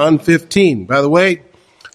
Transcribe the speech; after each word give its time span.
John 0.00 0.18
15. 0.18 0.86
By 0.86 1.02
the 1.02 1.08
way, 1.08 1.42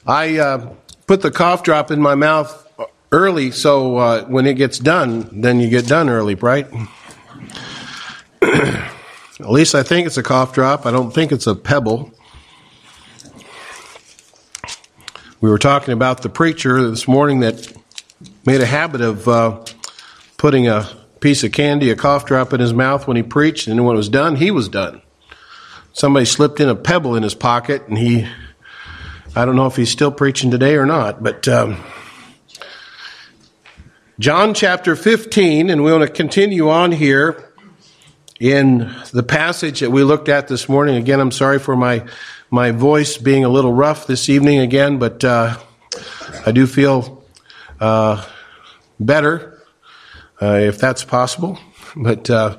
I 0.07 0.38
uh, 0.38 0.73
put 1.05 1.19
the 1.21 1.31
cough 1.31 1.63
drop 1.63 1.92
in 1.92 1.99
my 1.99 2.15
mouth 2.15 2.65
early, 3.11 3.51
so 3.51 3.97
uh, 3.97 4.23
when 4.23 4.45
it 4.45 4.53
gets 4.53 4.79
done, 4.79 5.41
then 5.41 5.59
you 5.59 5.69
get 5.69 5.85
done 5.85 6.07
early, 6.07 6.35
right? 6.35 6.65
At 8.41 9.49
least 9.49 9.75
I 9.75 9.83
think 9.83 10.07
it's 10.07 10.15
a 10.15 10.23
cough 10.23 10.54
drop. 10.54 10.85
I 10.85 10.91
don't 10.91 11.12
think 11.12 11.33
it's 11.33 11.46
a 11.46 11.54
pebble. 11.54 12.13
We 15.42 15.50
were 15.50 15.60
talking 15.60 15.94
about 15.94 16.22
the 16.22 16.30
preacher 16.30 16.90
this 16.90 17.05
morning 17.05 17.41
that 17.41 17.70
made 18.45 18.62
a 18.62 18.66
habit 18.66 19.02
of 19.02 19.27
uh, 19.27 19.66
putting 20.38 20.70
a 20.70 20.90
piece 21.20 21.44
of 21.44 21.52
candy, 21.52 21.90
a 21.90 21.98
cough 21.98 22.26
drop 22.26 22.54
in 22.54 22.62
his 22.62 22.72
mouth 22.72 23.09
when 23.09 23.18
he 23.18 23.23
preached, 23.23 23.68
and 23.68 23.84
when 23.84 23.95
it 23.95 23.98
was 23.98 24.08
done, 24.08 24.38
he 24.38 24.52
was 24.52 24.70
done 24.70 25.02
somebody 25.94 26.26
slipped 26.26 26.59
in 26.59 26.70
a 26.70 26.76
pebble 26.76 27.16
in 27.16 27.23
his 27.23 27.34
pocket, 27.35 27.88
and 27.88 27.98
he, 27.98 28.27
I 29.35 29.45
don't 29.45 29.55
know 29.55 29.66
if 29.66 29.76
he's 29.76 29.89
still 29.89 30.12
preaching 30.12 30.52
today 30.52 30.75
or 30.75 30.85
not, 30.85 31.23
but 31.23 31.48
um, 31.48 31.84
John 34.20 34.53
chapter 34.53 34.95
15, 34.95 35.70
and 35.70 35.84
we 35.84 35.91
want 35.91 36.03
to 36.03 36.09
continue 36.09 36.70
on 36.70 36.91
here 36.91 37.52
in 38.39 38.93
the 39.12 39.23
passage 39.23 39.81
that 39.81 39.91
we 39.91 40.03
looked 40.03 40.29
at 40.29 40.48
this 40.48 40.70
morning. 40.70 40.95
Again, 40.95 41.20
I'm 41.20 41.31
sorry 41.31 41.59
for 41.59 41.75
my 41.75 42.05
my 42.51 42.71
voice 42.71 43.17
being 43.17 43.45
a 43.45 43.49
little 43.49 43.71
rough 43.71 44.07
this 44.07 44.27
evening 44.27 44.59
again, 44.59 44.98
but 44.98 45.23
uh, 45.23 45.55
I 46.45 46.51
do 46.51 46.65
feel 46.65 47.23
uh, 47.79 48.26
better 48.99 49.62
uh, 50.41 50.55
if 50.55 50.79
that's 50.79 51.03
possible. 51.03 51.59
But 51.95 52.29
uh, 52.29 52.57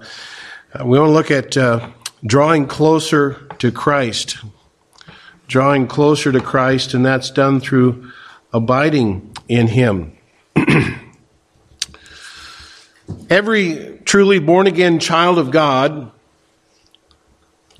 we 0.84 0.98
want 0.98 1.08
to 1.08 1.12
look 1.12 1.30
at 1.30 1.56
uh, 1.56 1.88
drawing 2.24 2.66
closer 2.66 3.46
to 3.58 3.72
Christ. 3.72 4.38
Drawing 5.48 5.86
closer 5.86 6.30
to 6.32 6.40
Christ, 6.40 6.94
and 6.94 7.04
that's 7.04 7.30
done 7.30 7.60
through 7.60 8.12
abiding 8.52 9.36
in 9.48 9.66
Him. 9.68 10.12
Every 13.30 14.00
truly 14.04 14.38
born 14.38 14.66
again 14.66 14.98
child 14.98 15.38
of 15.38 15.50
God 15.50 16.12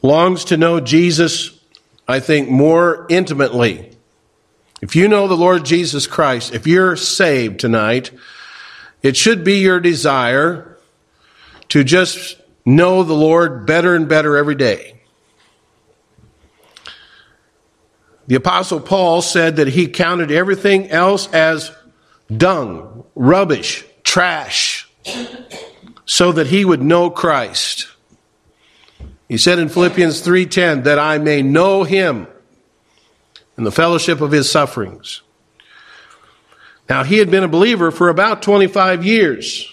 longs 0.03 0.45
to 0.47 0.57
know 0.57 0.81
Jesus, 0.81 1.59
I 2.09 2.21
think, 2.21 2.49
more 2.49 3.07
intimately. 3.09 3.91
If 4.83 4.97
you 4.97 5.09
know 5.09 5.29
the 5.29 5.37
Lord 5.37 5.65
Jesus 5.65 6.07
Christ, 6.07 6.55
if 6.55 6.67
you're 6.67 6.97
saved 6.97 7.61
tonight, 7.61 8.11
it 9.03 9.17
should 9.17 9.45
be 9.45 9.59
your 9.59 9.79
desire 9.79 10.79
to 11.69 11.85
just 11.85 12.40
know 12.77 13.03
the 13.03 13.15
Lord 13.15 13.67
better 13.67 13.95
and 13.95 14.09
better 14.09 14.37
every 14.37 14.55
day. 14.55 15.01
The 18.27 18.37
Apostle 18.37 18.81
Paul 18.81 19.23
said 19.23 19.57
that 19.57 19.69
he 19.69 19.89
counted 19.89 20.31
everything 20.31 20.89
else 20.91 21.29
as 21.33 21.73
dung, 22.35 23.05
rubbish, 23.15 23.85
trash, 24.05 24.89
so 26.05 26.33
that 26.33 26.47
he 26.47 26.65
would 26.65 26.83
know 26.83 27.11
Christ. 27.11 27.89
He 29.29 29.37
said 29.37 29.59
in 29.59 29.69
Philippians 29.69 30.21
3:10 30.21 30.85
that 30.85 30.99
I 30.99 31.19
may 31.19 31.43
know 31.43 31.85
him 31.85 32.27
in 33.57 33.65
the 33.65 33.73
fellowship 33.73 34.21
of 34.21 34.33
his 34.33 34.51
sufferings. 34.51 35.23
Now 36.89 37.05
he 37.05 37.19
had 37.19 37.31
been 37.31 37.45
a 37.45 37.49
believer 37.49 37.91
for 37.91 38.09
about 38.09 38.43
25 38.43 39.05
years 39.05 39.73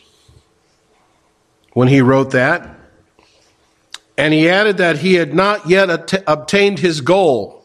when 1.73 1.87
he 1.87 2.01
wrote 2.01 2.31
that. 2.31 2.76
And 4.17 4.33
he 4.33 4.49
added 4.49 4.77
that 4.77 4.97
he 4.97 5.13
had 5.15 5.33
not 5.33 5.69
yet 5.69 5.89
at- 5.89 6.23
obtained 6.25 6.79
his 6.79 7.01
goal. 7.01 7.63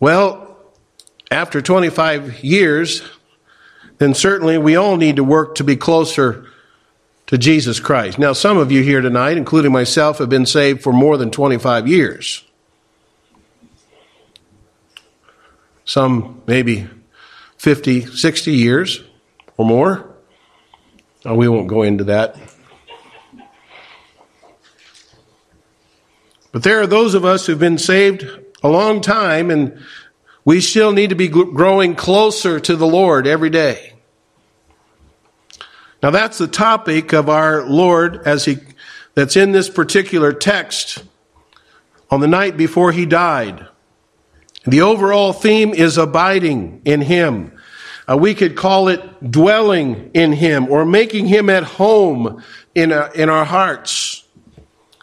Well, 0.00 0.56
after 1.30 1.60
25 1.60 2.42
years, 2.42 3.02
then 3.98 4.14
certainly 4.14 4.58
we 4.58 4.76
all 4.76 4.96
need 4.96 5.16
to 5.16 5.24
work 5.24 5.54
to 5.56 5.64
be 5.64 5.76
closer 5.76 6.46
to 7.26 7.38
Jesus 7.38 7.80
Christ. 7.80 8.18
Now, 8.18 8.32
some 8.32 8.58
of 8.58 8.72
you 8.72 8.82
here 8.82 9.00
tonight, 9.00 9.36
including 9.36 9.72
myself, 9.72 10.18
have 10.18 10.28
been 10.28 10.46
saved 10.46 10.82
for 10.82 10.92
more 10.92 11.16
than 11.16 11.30
25 11.30 11.86
years. 11.86 12.44
Some 15.84 16.42
maybe 16.46 16.88
50, 17.58 18.06
60 18.06 18.52
years 18.52 19.02
or 19.56 19.64
more. 19.64 20.08
Oh, 21.24 21.34
we 21.34 21.48
won't 21.48 21.68
go 21.68 21.82
into 21.82 22.04
that. 22.04 22.36
But 26.52 26.62
there 26.62 26.80
are 26.80 26.86
those 26.86 27.14
of 27.14 27.24
us 27.24 27.46
who've 27.46 27.58
been 27.58 27.78
saved 27.78 28.28
a 28.62 28.68
long 28.68 29.00
time 29.00 29.50
and 29.50 29.82
we 30.44 30.60
still 30.60 30.92
need 30.92 31.10
to 31.10 31.16
be 31.16 31.28
growing 31.28 31.94
closer 31.94 32.60
to 32.60 32.76
the 32.76 32.86
Lord 32.86 33.26
every 33.26 33.50
day. 33.50 33.94
Now 36.02 36.10
that's 36.10 36.38
the 36.38 36.48
topic 36.48 37.12
of 37.12 37.28
our 37.28 37.64
Lord 37.64 38.26
as 38.26 38.44
he, 38.44 38.58
that's 39.14 39.36
in 39.36 39.52
this 39.52 39.70
particular 39.70 40.32
text 40.32 41.04
on 42.10 42.20
the 42.20 42.28
night 42.28 42.56
before 42.56 42.92
he 42.92 43.06
died. 43.06 43.66
The 44.66 44.82
overall 44.82 45.32
theme 45.32 45.72
is 45.72 45.96
abiding 45.96 46.82
in 46.84 47.00
him. 47.00 47.58
Uh, 48.08 48.16
we 48.16 48.34
could 48.34 48.56
call 48.56 48.88
it 48.88 49.30
dwelling 49.30 50.10
in 50.12 50.32
him 50.32 50.68
or 50.68 50.84
making 50.84 51.26
him 51.26 51.48
at 51.48 51.62
home 51.62 52.42
in, 52.74 52.92
uh, 52.92 53.10
in 53.14 53.28
our 53.28 53.44
hearts. 53.44 54.21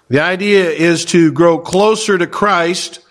The 0.09 0.21
idea 0.21 0.71
is 0.71 1.05
to 1.05 1.31
grow 1.31 1.59
closer 1.59 2.17
to 2.17 2.25
Christ, 2.25 3.05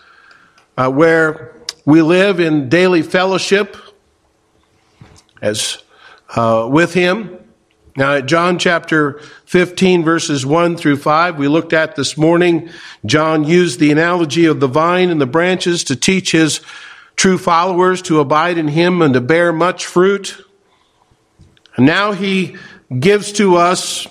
uh, 0.76 0.90
where 0.90 1.54
we 1.84 2.02
live 2.02 2.40
in 2.40 2.68
daily 2.68 3.02
fellowship 3.02 3.76
as 5.40 5.78
uh, 6.34 6.68
with 6.68 6.94
Him. 6.94 7.38
Now, 7.96 8.14
at 8.14 8.26
John 8.26 8.58
chapter 8.58 9.20
15, 9.44 10.02
verses 10.02 10.44
1 10.44 10.76
through 10.76 10.96
5, 10.96 11.38
we 11.38 11.46
looked 11.46 11.72
at 11.72 11.94
this 11.94 12.16
morning, 12.16 12.68
John 13.06 13.44
used 13.44 13.78
the 13.78 13.92
analogy 13.92 14.46
of 14.46 14.58
the 14.58 14.66
vine 14.66 15.10
and 15.10 15.20
the 15.20 15.26
branches 15.26 15.84
to 15.84 15.94
teach 15.94 16.32
his 16.32 16.60
true 17.14 17.38
followers 17.38 18.02
to 18.02 18.18
abide 18.18 18.58
in 18.58 18.66
him 18.66 19.02
and 19.02 19.14
to 19.14 19.20
bear 19.20 19.52
much 19.52 19.86
fruit. 19.86 20.36
And 21.76 21.86
now 21.86 22.10
he 22.10 22.56
gives 22.98 23.32
to 23.34 23.56
us 23.56 24.08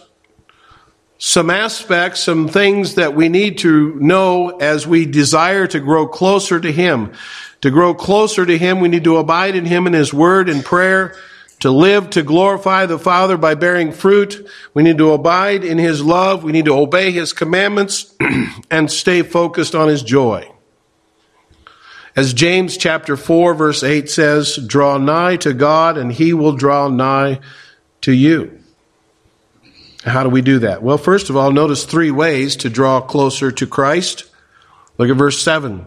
some 1.19 1.50
aspects, 1.50 2.22
some 2.22 2.47
things 2.47 2.95
that 2.95 3.16
we 3.16 3.29
need 3.29 3.59
to 3.59 3.95
know 3.95 4.50
as 4.57 4.85
we 4.85 5.05
desire 5.05 5.66
to 5.67 5.79
grow 5.79 6.07
closer 6.07 6.59
to 6.59 6.72
Him. 6.72 7.13
To 7.61 7.72
grow 7.72 7.94
closer 7.94 8.45
to 8.45 8.57
Him, 8.57 8.79
we 8.79 8.88
need 8.88 9.03
to 9.05 9.17
abide 9.17 9.56
in 9.56 9.66
Him 9.66 9.88
in 9.88 9.94
His 9.94 10.13
Word 10.13 10.47
and 10.50 10.63
prayer. 10.63 11.16
To 11.61 11.72
live 11.72 12.11
to 12.11 12.22
glorify 12.22 12.85
the 12.85 13.00
Father 13.00 13.35
by 13.35 13.56
bearing 13.56 13.91
fruit, 13.91 14.47
we 14.75 14.83
need 14.83 15.00
to 15.00 15.11
abide 15.11 15.63
in 15.63 15.79
His 15.79 16.03
love. 16.03 16.44
We 16.44 16.51
need 16.51 16.66
to 16.66 16.77
obey 16.77 17.09
His 17.11 17.33
commandments 17.33 18.16
and 18.69 18.91
stay 18.91 19.23
focused 19.23 19.73
on 19.73 19.88
His 19.88 20.03
joy. 20.03 20.51
As 22.16 22.33
James 22.33 22.77
chapter 22.77 23.17
4 23.17 23.56
verse 23.56 23.83
8 23.83 24.09
says, 24.09 24.57
draw 24.67 24.97
nigh 24.97 25.38
to 25.38 25.53
God 25.53 25.97
and 25.97 26.11
He 26.11 26.33
will 26.33 26.53
draw 26.53 26.89
nigh 26.89 27.39
to 28.01 28.11
you. 28.11 28.56
How 30.07 30.23
do 30.23 30.29
we 30.29 30.41
do 30.41 30.59
that? 30.59 30.81
Well, 30.81 30.97
first 30.97 31.29
of 31.29 31.35
all, 31.35 31.51
notice 31.51 31.84
three 31.84 32.12
ways 32.12 32.56
to 32.57 32.69
draw 32.69 33.01
closer 33.01 33.51
to 33.51 33.68
Christ. 33.68 34.23
Look 34.97 35.09
at 35.09 35.18
verse 35.18 35.41
7. 35.41 35.85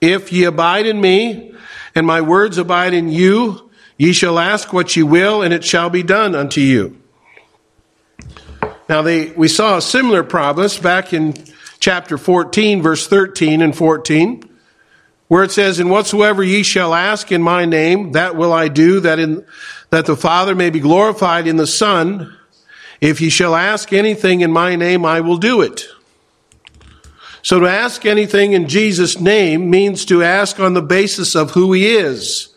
If 0.00 0.32
ye 0.32 0.44
abide 0.44 0.86
in 0.86 1.00
me, 1.00 1.54
and 1.94 2.06
my 2.06 2.20
words 2.20 2.56
abide 2.56 2.94
in 2.94 3.08
you, 3.08 3.68
ye 3.96 4.12
shall 4.12 4.38
ask 4.38 4.72
what 4.72 4.94
ye 4.94 5.02
will, 5.02 5.42
and 5.42 5.52
it 5.52 5.64
shall 5.64 5.90
be 5.90 6.04
done 6.04 6.36
unto 6.36 6.60
you. 6.60 6.96
Now, 8.88 9.02
they, 9.02 9.32
we 9.32 9.48
saw 9.48 9.78
a 9.78 9.82
similar 9.82 10.22
promise 10.22 10.78
back 10.78 11.12
in 11.12 11.34
chapter 11.80 12.16
14, 12.16 12.80
verse 12.80 13.08
13 13.08 13.60
and 13.60 13.76
14, 13.76 14.44
where 15.26 15.42
it 15.42 15.50
says, 15.50 15.80
And 15.80 15.90
whatsoever 15.90 16.44
ye 16.44 16.62
shall 16.62 16.94
ask 16.94 17.32
in 17.32 17.42
my 17.42 17.64
name, 17.64 18.12
that 18.12 18.36
will 18.36 18.52
I 18.52 18.68
do, 18.68 19.00
that, 19.00 19.18
in, 19.18 19.44
that 19.90 20.06
the 20.06 20.16
Father 20.16 20.54
may 20.54 20.70
be 20.70 20.80
glorified 20.80 21.48
in 21.48 21.56
the 21.56 21.66
Son. 21.66 22.37
If 23.00 23.20
ye 23.20 23.30
shall 23.30 23.54
ask 23.54 23.92
anything 23.92 24.40
in 24.40 24.50
my 24.50 24.76
name, 24.76 25.04
I 25.04 25.20
will 25.20 25.36
do 25.36 25.60
it. 25.60 25.86
So 27.42 27.60
to 27.60 27.66
ask 27.66 28.04
anything 28.04 28.52
in 28.52 28.68
Jesus' 28.68 29.20
name 29.20 29.70
means 29.70 30.04
to 30.06 30.22
ask 30.22 30.58
on 30.58 30.74
the 30.74 30.82
basis 30.82 31.34
of 31.34 31.52
who 31.52 31.72
he 31.72 31.94
is 31.94 32.48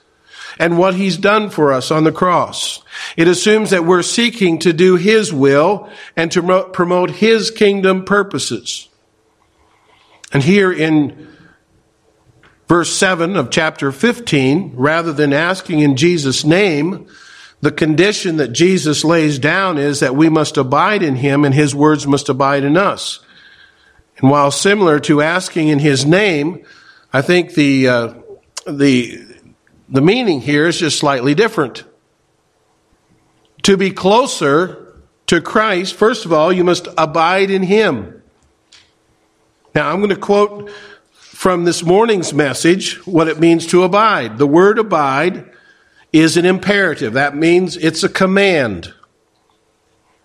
and 0.60 0.78
what 0.78 0.96
he's 0.96 1.18
done 1.18 1.50
for 1.50 1.72
us 1.72 1.92
on 1.92 2.04
the 2.04 2.12
cross. 2.12 2.84
It 3.16 3.28
assumes 3.28 3.70
that 3.70 3.86
we're 3.86 4.02
seeking 4.02 4.60
to 4.60 4.74
do 4.74 4.96
his 4.96 5.32
will 5.32 5.90
and 6.16 6.32
to 6.32 6.70
promote 6.74 7.12
his 7.12 7.52
kingdom 7.52 8.04
purposes. 8.04 8.90
And 10.34 10.44
here 10.44 10.72
in 10.72 11.30
verse 12.68 12.94
7 12.94 13.36
of 13.36 13.50
chapter 13.50 13.92
15, 13.92 14.74
rather 14.76 15.12
than 15.12 15.34
asking 15.34 15.80
in 15.80 15.96
Jesus' 15.96 16.44
name, 16.44 17.08
the 17.62 17.72
condition 17.72 18.38
that 18.38 18.50
Jesus 18.50 19.04
lays 19.04 19.38
down 19.38 19.78
is 19.78 20.00
that 20.00 20.16
we 20.16 20.30
must 20.30 20.58
abide 20.58 21.04
in 21.04 21.16
him 21.16 21.46
and 21.46 21.54
his 21.54 21.76
words 21.76 22.08
must 22.08 22.28
abide 22.28 22.64
in 22.64 22.76
us. 22.76 23.20
And 24.18 24.30
while 24.32 24.52
similar 24.52 25.00
to 25.02 25.22
asking 25.22 25.68
in 25.68 25.80
his 25.80 26.06
name, 26.06 26.66
I 27.14 27.22
think 27.22 27.54
the, 27.54 27.88
uh, 27.88 28.14
the, 28.68 29.20
the 29.90 30.02
meaning 30.02 30.42
here 30.42 30.68
is 30.68 30.80
just 30.80 30.98
slightly 30.98 31.36
different. 31.36 31.84
To 33.64 33.78
be 33.78 33.92
closer 33.92 34.96
to 35.28 35.40
Christ, 35.40 35.94
first 35.94 36.26
of 36.26 36.34
all, 36.34 36.52
you 36.52 36.64
must 36.64 36.88
abide 36.98 37.52
in 37.52 37.62
him. 37.62 38.24
Now, 39.76 39.92
I'm 39.92 39.98
going 39.98 40.10
to 40.10 40.16
quote 40.16 40.72
from 41.12 41.64
this 41.64 41.84
morning's 41.84 42.34
message 42.34 43.06
what 43.06 43.28
it 43.28 43.40
means 43.40 43.68
to 43.68 43.84
abide. 43.84 44.40
The 44.40 44.48
word 44.48 44.80
abide 44.80 45.50
is 46.14 46.38
an 46.38 46.46
imperative. 46.46 47.14
That 47.14 47.36
means 47.36 47.78
it's 47.78 48.04
a 48.04 48.10
command. 48.10 48.94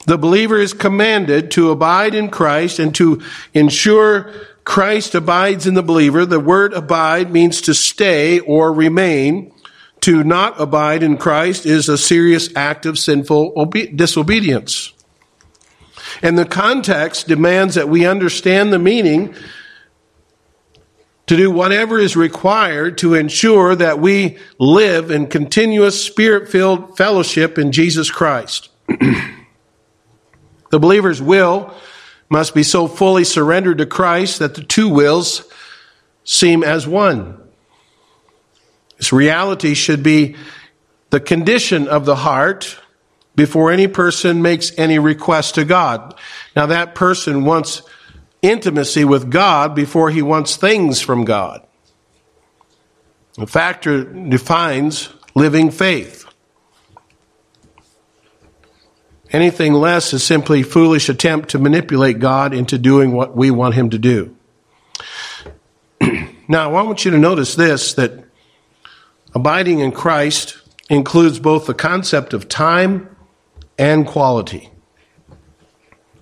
The 0.06 0.18
believer 0.18 0.58
is 0.58 0.72
commanded 0.72 1.50
to 1.52 1.70
abide 1.70 2.14
in 2.14 2.30
Christ 2.30 2.78
and 2.78 2.94
to 2.94 3.22
ensure 3.54 4.32
Christ 4.64 5.14
abides 5.14 5.66
in 5.66 5.74
the 5.74 5.82
believer. 5.82 6.24
The 6.24 6.40
word 6.40 6.72
abide 6.72 7.32
means 7.32 7.60
to 7.62 7.74
stay 7.74 8.40
or 8.40 8.72
remain. 8.72 9.52
To 10.02 10.22
not 10.22 10.60
abide 10.60 11.02
in 11.02 11.16
Christ 11.16 11.66
is 11.66 11.88
a 11.88 11.98
serious 11.98 12.54
act 12.54 12.86
of 12.86 12.98
sinful 12.98 13.66
disobedience. 13.94 14.92
And 16.22 16.38
the 16.38 16.44
context 16.44 17.26
demands 17.26 17.74
that 17.74 17.88
we 17.88 18.06
understand 18.06 18.72
the 18.72 18.78
meaning 18.78 19.34
to 21.26 21.36
do 21.36 21.50
whatever 21.50 21.98
is 21.98 22.16
required 22.16 22.98
to 22.98 23.14
ensure 23.14 23.74
that 23.74 23.98
we 23.98 24.38
live 24.58 25.10
in 25.10 25.26
continuous 25.26 26.02
spirit 26.02 26.48
filled 26.48 26.96
fellowship 26.96 27.58
in 27.58 27.72
Jesus 27.72 28.10
Christ. 28.10 28.68
The 30.70 30.80
believer's 30.80 31.22
will 31.22 31.72
must 32.28 32.54
be 32.54 32.62
so 32.62 32.88
fully 32.88 33.24
surrendered 33.24 33.78
to 33.78 33.86
Christ 33.86 34.40
that 34.40 34.54
the 34.54 34.62
two 34.62 34.88
wills 34.88 35.44
seem 36.24 36.64
as 36.64 36.86
one. 36.86 37.40
This 38.98 39.12
reality 39.12 39.74
should 39.74 40.02
be 40.02 40.36
the 41.10 41.20
condition 41.20 41.86
of 41.86 42.04
the 42.04 42.16
heart 42.16 42.78
before 43.36 43.70
any 43.70 43.86
person 43.86 44.42
makes 44.42 44.76
any 44.78 44.98
request 44.98 45.54
to 45.54 45.64
God. 45.64 46.14
Now, 46.56 46.66
that 46.66 46.94
person 46.94 47.44
wants 47.44 47.82
intimacy 48.42 49.04
with 49.04 49.30
God 49.30 49.74
before 49.74 50.10
he 50.10 50.22
wants 50.22 50.56
things 50.56 51.00
from 51.00 51.24
God. 51.24 51.66
The 53.34 53.46
factor 53.46 54.04
defines 54.04 55.10
living 55.34 55.70
faith. 55.70 56.24
Anything 59.30 59.74
less 59.74 60.12
is 60.14 60.22
simply 60.22 60.62
foolish 60.62 61.08
attempt 61.08 61.50
to 61.50 61.58
manipulate 61.58 62.18
God 62.18 62.54
into 62.54 62.78
doing 62.78 63.12
what 63.12 63.36
we 63.36 63.50
want 63.50 63.74
him 63.74 63.90
to 63.90 63.98
do. 63.98 64.36
now, 66.48 66.74
I 66.74 66.82
want 66.82 67.04
you 67.04 67.10
to 67.10 67.18
notice 67.18 67.54
this 67.54 67.94
that 67.94 68.24
abiding 69.34 69.80
in 69.80 69.92
Christ 69.92 70.58
includes 70.88 71.38
both 71.38 71.66
the 71.66 71.74
concept 71.74 72.32
of 72.32 72.48
time 72.48 73.14
and 73.76 74.06
quality. 74.06 74.70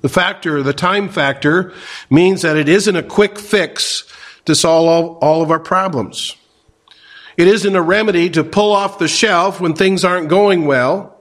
The 0.05 0.11
factor, 0.11 0.63
the 0.63 0.75
time 0.75 1.09
factor, 1.09 1.73
means 2.11 2.43
that 2.43 2.59
it 2.59 2.69
isn't 2.69 2.95
a 2.95 3.03
quick 3.03 3.39
fix 3.39 4.05
to 4.45 4.55
solve 4.55 5.17
all, 5.23 5.43
of 5.43 5.51
our 5.51 5.59
problems. 5.59 6.37
It 7.39 7.49
isn't 7.49 7.75
a 7.75 7.81
remedy 7.81 8.29
to 8.29 8.45
pull 8.45 8.73
off 8.73 8.99
the 8.99 9.09
shelf 9.09 9.63
when 9.63 9.73
things 9.73 10.05
aren't 10.05 10.29
going 10.29 10.67
well 10.67 11.19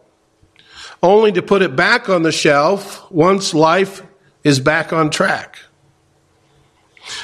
only 1.01 1.31
to 1.31 1.41
put 1.41 1.61
it 1.61 1.77
back 1.77 2.09
on 2.09 2.23
the 2.23 2.31
shelf 2.33 3.09
once 3.09 3.53
life 3.53 4.03
is 4.43 4.59
back 4.59 4.91
on 4.91 5.09
track. 5.09 5.59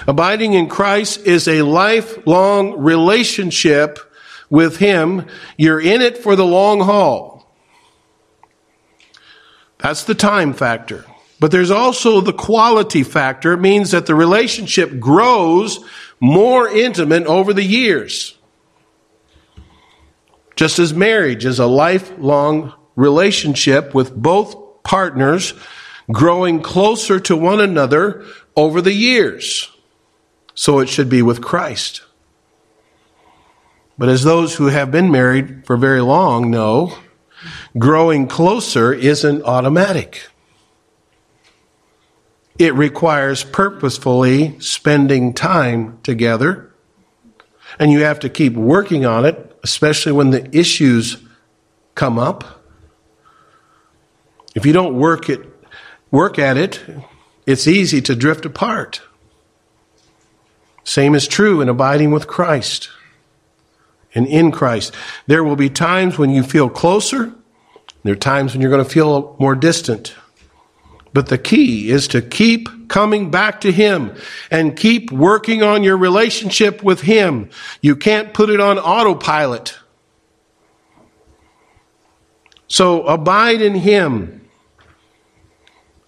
Abiding 0.07 0.53
in 0.53 0.69
Christ 0.69 1.27
is 1.27 1.45
a 1.49 1.63
lifelong 1.63 2.79
relationship 2.79 3.99
with 4.49 4.77
Him. 4.77 5.25
You're 5.57 5.81
in 5.81 5.99
it 5.99 6.19
for 6.19 6.37
the 6.37 6.45
long 6.45 6.79
haul. 6.79 7.53
That's 9.79 10.05
the 10.05 10.15
time 10.15 10.53
factor. 10.53 11.03
But 11.39 11.51
there's 11.51 11.71
also 11.71 12.21
the 12.21 12.33
quality 12.33 13.03
factor. 13.03 13.53
It 13.53 13.61
means 13.61 13.91
that 13.91 14.05
the 14.05 14.15
relationship 14.15 14.99
grows 14.99 15.79
more 16.19 16.67
intimate 16.67 17.25
over 17.25 17.53
the 17.53 17.63
years. 17.63 18.37
Just 20.55 20.79
as 20.79 20.93
marriage 20.93 21.45
is 21.45 21.59
a 21.59 21.65
lifelong 21.65 22.73
relationship 22.97 23.95
with 23.95 24.13
both 24.13 24.83
partners 24.83 25.53
growing 26.11 26.61
closer 26.61 27.19
to 27.21 27.37
one 27.37 27.61
another 27.61 28.25
over 28.57 28.81
the 28.81 28.93
years. 28.93 29.71
So 30.55 30.79
it 30.79 30.89
should 30.89 31.09
be 31.09 31.21
with 31.21 31.41
Christ. 31.41 32.01
But 33.97 34.09
as 34.09 34.23
those 34.23 34.55
who 34.55 34.67
have 34.67 34.91
been 34.91 35.11
married 35.11 35.65
for 35.65 35.77
very 35.77 36.01
long 36.01 36.51
know, 36.51 36.97
growing 37.77 38.27
closer 38.27 38.91
isn't 38.91 39.43
automatic. 39.43 40.27
It 42.59 42.73
requires 42.75 43.45
purposefully 43.45 44.59
spending 44.59 45.33
time 45.33 45.97
together. 46.03 46.71
And 47.79 47.91
you 47.91 48.01
have 48.01 48.19
to 48.19 48.29
keep 48.29 48.53
working 48.53 49.05
on 49.05 49.23
it, 49.23 49.57
especially 49.63 50.11
when 50.11 50.31
the 50.31 50.55
issues 50.55 51.17
come 51.95 52.19
up. 52.19 52.65
If 54.53 54.65
you 54.65 54.73
don't 54.73 54.95
work 54.95 55.29
it, 55.29 55.41
work 56.11 56.37
at 56.37 56.57
it, 56.57 56.81
it's 57.45 57.65
easy 57.65 58.01
to 58.01 58.15
drift 58.15 58.45
apart. 58.45 59.01
Same 60.83 61.15
is 61.15 61.27
true 61.27 61.61
in 61.61 61.69
abiding 61.69 62.11
with 62.11 62.27
Christ 62.27 62.89
and 64.13 64.27
in 64.27 64.51
Christ. 64.51 64.93
There 65.27 65.43
will 65.43 65.55
be 65.55 65.69
times 65.69 66.17
when 66.17 66.31
you 66.31 66.43
feel 66.43 66.69
closer. 66.69 67.33
There 68.03 68.13
are 68.13 68.17
times 68.17 68.53
when 68.53 68.61
you're 68.61 68.71
going 68.71 68.83
to 68.83 68.89
feel 68.89 69.37
more 69.39 69.55
distant. 69.55 70.15
But 71.13 71.27
the 71.27 71.37
key 71.37 71.89
is 71.89 72.07
to 72.09 72.21
keep 72.21 72.89
coming 72.89 73.31
back 73.31 73.61
to 73.61 73.71
Him 73.71 74.15
and 74.51 74.77
keep 74.77 75.11
working 75.11 75.63
on 75.63 75.83
your 75.83 75.97
relationship 75.97 76.83
with 76.83 77.01
Him. 77.01 77.49
You 77.81 77.95
can't 77.95 78.33
put 78.33 78.49
it 78.49 78.59
on 78.59 78.77
autopilot. 78.77 79.77
So 82.67 83.03
abide 83.03 83.61
in 83.61 83.75
Him. 83.75 84.47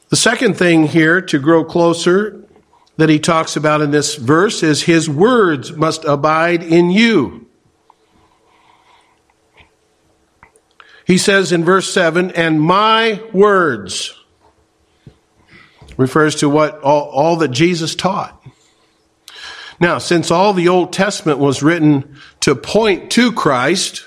The 0.09 0.18
second 0.18 0.57
thing 0.57 0.88
here 0.88 1.21
to 1.21 1.39
grow 1.39 1.63
closer 1.63 2.42
that 2.97 3.09
he 3.09 3.18
talks 3.18 3.56
about 3.56 3.81
in 3.81 3.92
this 3.92 4.15
verse 4.15 4.62
is 4.62 4.83
his 4.83 5.09
words 5.09 5.71
must 5.71 6.04
abide 6.04 6.62
in 6.62 6.92
you. 6.92 7.47
He 11.07 11.18
says 11.18 11.52
in 11.52 11.64
verse 11.64 11.92
7, 11.92 12.31
and 12.31 12.61
my 12.61 13.23
words 13.33 14.20
refers 15.98 16.36
to 16.36 16.50
what 16.50 16.80
all, 16.81 17.10
all 17.10 17.36
that 17.38 17.50
Jesus 17.50 17.95
taught. 17.95 18.38
Now, 19.80 19.98
since 19.98 20.30
all 20.30 20.54
the 20.54 20.68
Old 20.68 20.94
Testament 20.94 21.40
was 21.40 21.64
written 21.64 22.18
to 22.42 22.54
point 22.54 23.12
to 23.12 23.31
Christ, 23.31 24.06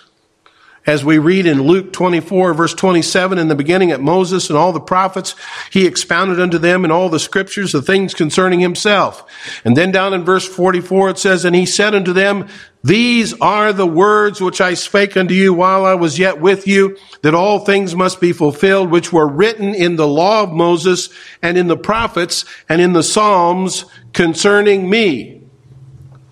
as 0.86 1.04
we 1.04 1.18
read 1.18 1.46
in 1.46 1.62
Luke 1.62 1.92
24 1.92 2.52
verse 2.54 2.74
27 2.74 3.38
in 3.38 3.48
the 3.48 3.54
beginning 3.54 3.90
at 3.90 4.00
Moses 4.00 4.50
and 4.50 4.58
all 4.58 4.72
the 4.72 4.80
prophets, 4.80 5.34
he 5.70 5.86
expounded 5.86 6.38
unto 6.38 6.58
them 6.58 6.84
in 6.84 6.90
all 6.90 7.08
the 7.08 7.18
scriptures 7.18 7.72
the 7.72 7.80
things 7.80 8.12
concerning 8.12 8.60
himself. 8.60 9.24
And 9.64 9.76
then 9.76 9.92
down 9.92 10.12
in 10.12 10.24
verse 10.24 10.46
44 10.46 11.10
it 11.10 11.18
says, 11.18 11.44
And 11.44 11.56
he 11.56 11.64
said 11.64 11.94
unto 11.94 12.12
them, 12.12 12.48
These 12.82 13.32
are 13.40 13.72
the 13.72 13.86
words 13.86 14.40
which 14.40 14.60
I 14.60 14.74
spake 14.74 15.16
unto 15.16 15.34
you 15.34 15.54
while 15.54 15.86
I 15.86 15.94
was 15.94 16.18
yet 16.18 16.40
with 16.40 16.66
you, 16.66 16.98
that 17.22 17.34
all 17.34 17.60
things 17.60 17.94
must 17.94 18.20
be 18.20 18.32
fulfilled 18.32 18.90
which 18.90 19.12
were 19.12 19.28
written 19.28 19.74
in 19.74 19.96
the 19.96 20.08
law 20.08 20.42
of 20.42 20.52
Moses 20.52 21.08
and 21.40 21.56
in 21.56 21.68
the 21.68 21.76
prophets 21.76 22.44
and 22.68 22.80
in 22.80 22.92
the 22.92 23.02
Psalms 23.02 23.86
concerning 24.12 24.90
me. 24.90 25.42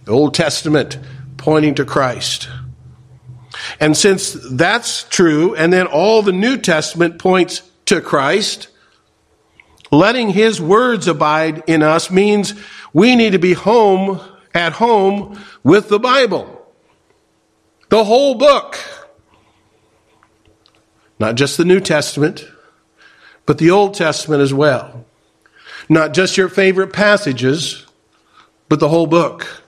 The 0.04 0.12
Old 0.12 0.34
Testament 0.34 0.98
pointing 1.38 1.74
to 1.76 1.84
Christ. 1.84 2.48
And 3.80 3.96
since 3.96 4.32
that's 4.32 5.04
true, 5.04 5.54
and 5.54 5.72
then 5.72 5.86
all 5.86 6.22
the 6.22 6.32
New 6.32 6.56
Testament 6.56 7.18
points 7.18 7.62
to 7.86 8.00
Christ, 8.00 8.68
letting 9.90 10.30
his 10.30 10.60
words 10.60 11.08
abide 11.08 11.64
in 11.66 11.82
us 11.82 12.10
means 12.10 12.54
we 12.92 13.16
need 13.16 13.32
to 13.32 13.38
be 13.38 13.52
home, 13.52 14.20
at 14.54 14.72
home 14.72 15.40
with 15.62 15.88
the 15.88 15.98
Bible. 15.98 16.66
The 17.88 18.04
whole 18.04 18.34
book. 18.34 18.78
Not 21.18 21.36
just 21.36 21.56
the 21.56 21.64
New 21.64 21.80
Testament, 21.80 22.46
but 23.46 23.58
the 23.58 23.70
Old 23.70 23.94
Testament 23.94 24.42
as 24.42 24.52
well. 24.52 25.04
Not 25.88 26.14
just 26.14 26.36
your 26.36 26.48
favorite 26.48 26.92
passages, 26.92 27.86
but 28.68 28.80
the 28.80 28.88
whole 28.88 29.06
book. 29.06 29.61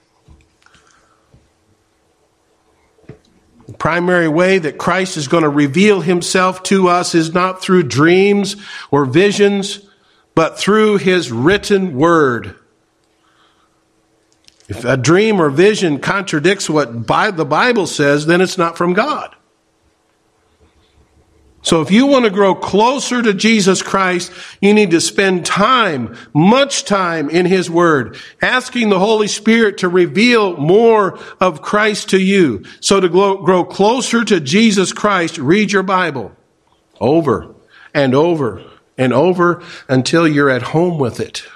The 3.66 3.72
primary 3.72 4.28
way 4.28 4.58
that 4.58 4.78
Christ 4.78 5.16
is 5.16 5.28
going 5.28 5.42
to 5.42 5.48
reveal 5.48 6.00
himself 6.02 6.62
to 6.64 6.88
us 6.88 7.14
is 7.14 7.32
not 7.32 7.62
through 7.62 7.84
dreams 7.84 8.56
or 8.90 9.06
visions, 9.06 9.80
but 10.34 10.58
through 10.58 10.98
his 10.98 11.32
written 11.32 11.96
word. 11.96 12.56
If 14.68 14.84
a 14.84 14.96
dream 14.96 15.40
or 15.40 15.50
vision 15.50 15.98
contradicts 15.98 16.68
what 16.68 17.06
the 17.06 17.46
Bible 17.48 17.86
says, 17.86 18.26
then 18.26 18.40
it's 18.40 18.58
not 18.58 18.76
from 18.76 18.92
God. 18.92 19.34
So 21.64 21.80
if 21.80 21.90
you 21.90 22.06
want 22.06 22.26
to 22.26 22.30
grow 22.30 22.54
closer 22.54 23.22
to 23.22 23.32
Jesus 23.32 23.82
Christ, 23.82 24.30
you 24.60 24.74
need 24.74 24.90
to 24.90 25.00
spend 25.00 25.46
time, 25.46 26.14
much 26.34 26.84
time 26.84 27.30
in 27.30 27.46
His 27.46 27.70
Word, 27.70 28.18
asking 28.42 28.90
the 28.90 28.98
Holy 28.98 29.28
Spirit 29.28 29.78
to 29.78 29.88
reveal 29.88 30.58
more 30.58 31.18
of 31.40 31.62
Christ 31.62 32.10
to 32.10 32.20
you. 32.20 32.64
So 32.80 33.00
to 33.00 33.08
grow 33.08 33.64
closer 33.64 34.26
to 34.26 34.40
Jesus 34.40 34.92
Christ, 34.92 35.38
read 35.38 35.72
your 35.72 35.82
Bible 35.82 36.36
over 37.00 37.54
and 37.94 38.14
over 38.14 38.62
and 38.98 39.14
over 39.14 39.62
until 39.88 40.28
you're 40.28 40.50
at 40.50 40.62
home 40.62 40.98
with 40.98 41.18
it. 41.18 41.46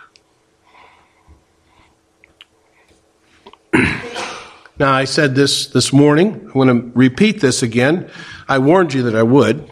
now, 4.79 4.91
I 4.91 5.05
said 5.05 5.35
this 5.35 5.67
this 5.67 5.93
morning. 5.93 6.49
I 6.49 6.57
want 6.57 6.71
to 6.71 6.99
repeat 6.99 7.43
this 7.43 7.63
again. 7.63 8.11
I 8.49 8.57
warned 8.59 8.95
you 8.95 9.03
that 9.03 9.15
I 9.15 9.23
would. 9.23 9.71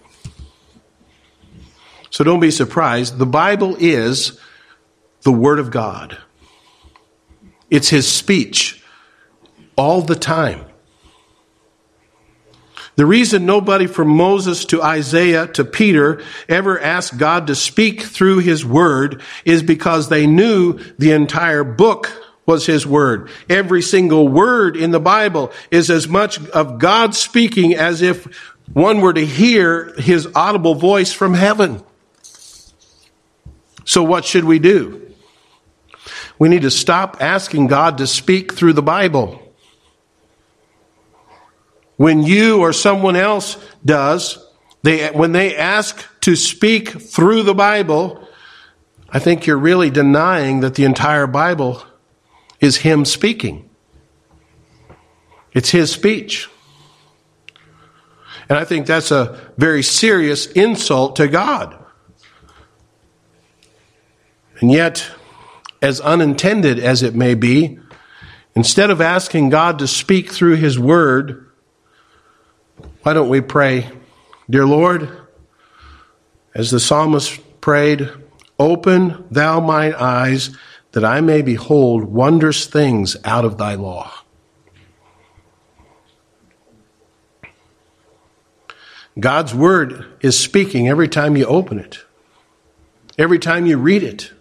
So 2.17 2.25
don't 2.25 2.41
be 2.41 2.51
surprised. 2.51 3.19
The 3.19 3.27
Bible 3.27 3.77
is 3.79 4.41
the 5.21 5.33
Word 5.33 5.59
of 5.59 5.71
God, 5.71 6.17
it's 7.69 7.91
His 7.91 8.11
speech 8.11 8.83
all 9.77 10.01
the 10.01 10.15
time. 10.15 10.65
The 12.95 13.05
reason 13.05 13.45
nobody 13.45 13.87
from 13.87 14.09
Moses 14.09 14.65
to 14.65 14.83
Isaiah 14.83 15.47
to 15.49 15.65
Peter 15.67 16.23
ever 16.49 16.81
asked 16.81 17.19
God 17.19 17.49
to 17.49 17.55
speak 17.55 18.01
through 18.01 18.39
His 18.39 18.65
Word 18.65 19.21
is 19.45 19.63
because 19.63 20.09
they 20.09 20.27
knew 20.27 20.79
the 20.97 21.13
entire 21.13 21.65
book 21.65 22.11
was 22.47 22.65
His 22.65 22.87
Word. 22.87 23.29
Every 23.51 23.83
single 23.83 24.27
word 24.27 24.75
in 24.75 24.91
the 24.91 25.01
Bible 25.01 25.53
is 25.71 25.91
as 25.91 26.09
much 26.09 26.43
of 26.49 26.79
God 26.79 27.15
speaking 27.15 27.75
as 27.75 28.01
if 28.01 28.25
one 28.73 29.03
were 29.03 29.13
to 29.13 29.27
hear 29.27 29.93
His 29.99 30.27
audible 30.35 30.77
voice 30.77 31.13
from 31.13 31.35
heaven. 31.35 31.83
So, 33.87 34.03
what 34.03 34.25
should 34.25 34.45
we 34.45 34.59
do? 34.59 35.15
We 36.39 36.49
need 36.49 36.63
to 36.63 36.71
stop 36.71 37.19
asking 37.21 37.69
God 37.69 37.99
to 37.99 38.07
speak 38.07 38.53
through 38.53 38.75
the 38.75 38.83
Bible. 38.83 39.41
When 41.97 42.23
you 42.23 42.61
or 42.61 42.75
someone 42.75 43.17
else 43.17 43.57
does, 43.85 44.45
they, 44.83 45.09
when 45.13 45.33
they 45.33 45.57
ask 45.57 46.05
to 46.23 46.37
speak 46.37 47.01
through 47.01 47.45
the 47.45 47.55
Bible, 47.55 48.29
I 49.09 49.21
think 49.21 49.47
you're 49.47 49.57
really 49.57 49.89
denying 49.89 50.61
that 50.61 50.75
the 50.75 50.85
entire 50.85 51.29
Bible 51.29 51.83
is 52.61 52.79
Him 52.79 53.05
speaking. 53.05 53.71
It's 55.55 55.71
His 55.71 55.93
speech. 55.93 56.51
And 58.49 58.59
I 58.59 58.65
think 58.65 58.87
that's 58.87 59.13
a 59.13 59.41
very 59.57 59.83
serious 59.83 60.47
insult 60.47 61.17
to 61.17 61.29
God. 61.29 61.86
And 64.61 64.73
yet, 64.73 65.11
as 65.83 66.01
unintended 66.01 66.79
as 66.79 67.03
it 67.03 67.15
may 67.15 67.35
be, 67.35 67.79
instead 68.55 68.91
of 68.91 69.01
asking 69.01 69.51
God 69.51 69.79
to 69.79 69.87
speak 69.87 70.33
through 70.33 70.57
His 70.57 70.79
Word, 70.79 71.51
why 73.03 73.13
don't 73.13 73.29
we 73.29 73.41
pray, 73.41 73.91
Dear 74.49 74.67
Lord, 74.67 75.11
as 76.55 76.71
the 76.71 76.81
psalmist 76.81 77.61
prayed, 77.61 78.09
Open 78.59 79.27
thou 79.31 79.61
mine 79.61 79.95
eyes 79.99 80.57
that 80.93 81.05
I 81.05 81.21
may 81.21 81.43
behold 81.43 82.05
wondrous 82.05 82.67
things 82.67 83.17
out 83.25 83.45
of 83.45 83.59
thy 83.59 83.75
law. 83.75 84.11
God's 89.19 89.55
word 89.55 90.07
is 90.21 90.39
speaking 90.39 90.89
every 90.89 91.09
time 91.09 91.37
you 91.37 91.45
open 91.47 91.79
it, 91.79 92.05
every 93.19 93.39
time 93.39 93.67
you 93.67 93.79
read 93.79 94.03
it. 94.03 94.33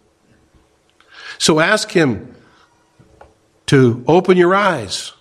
So 1.38 1.60
ask 1.60 1.92
Him 1.92 2.36
to 3.68 4.04
open 4.08 4.38
your 4.38 4.54
eyes 4.54 5.14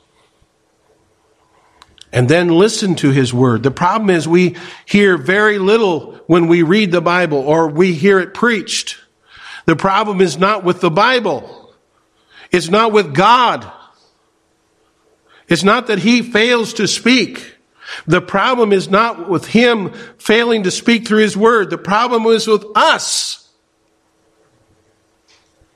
and 2.12 2.28
then 2.28 2.48
listen 2.48 2.94
to 2.96 3.10
His 3.10 3.34
Word. 3.34 3.62
The 3.62 3.70
problem 3.70 4.10
is 4.10 4.28
we 4.28 4.56
hear 4.86 5.18
very 5.18 5.58
little 5.58 6.14
when 6.26 6.46
we 6.46 6.62
read 6.62 6.92
the 6.92 7.00
Bible 7.00 7.38
or 7.38 7.68
we 7.68 7.92
hear 7.94 8.20
it 8.20 8.34
preached. 8.34 8.98
The 9.66 9.76
problem 9.76 10.20
is 10.20 10.38
not 10.38 10.62
with 10.62 10.80
the 10.80 10.90
Bible. 10.90 11.74
It's 12.52 12.68
not 12.68 12.92
with 12.92 13.14
God. 13.14 13.70
It's 15.48 15.64
not 15.64 15.88
that 15.88 15.98
He 15.98 16.22
fails 16.22 16.74
to 16.74 16.86
speak. 16.86 17.56
The 18.06 18.20
problem 18.20 18.72
is 18.72 18.88
not 18.88 19.28
with 19.28 19.46
Him 19.46 19.92
failing 20.18 20.62
to 20.62 20.70
speak 20.70 21.06
through 21.06 21.22
His 21.22 21.36
Word. 21.36 21.70
The 21.70 21.78
problem 21.78 22.24
is 22.26 22.46
with 22.46 22.64
us. 22.76 23.43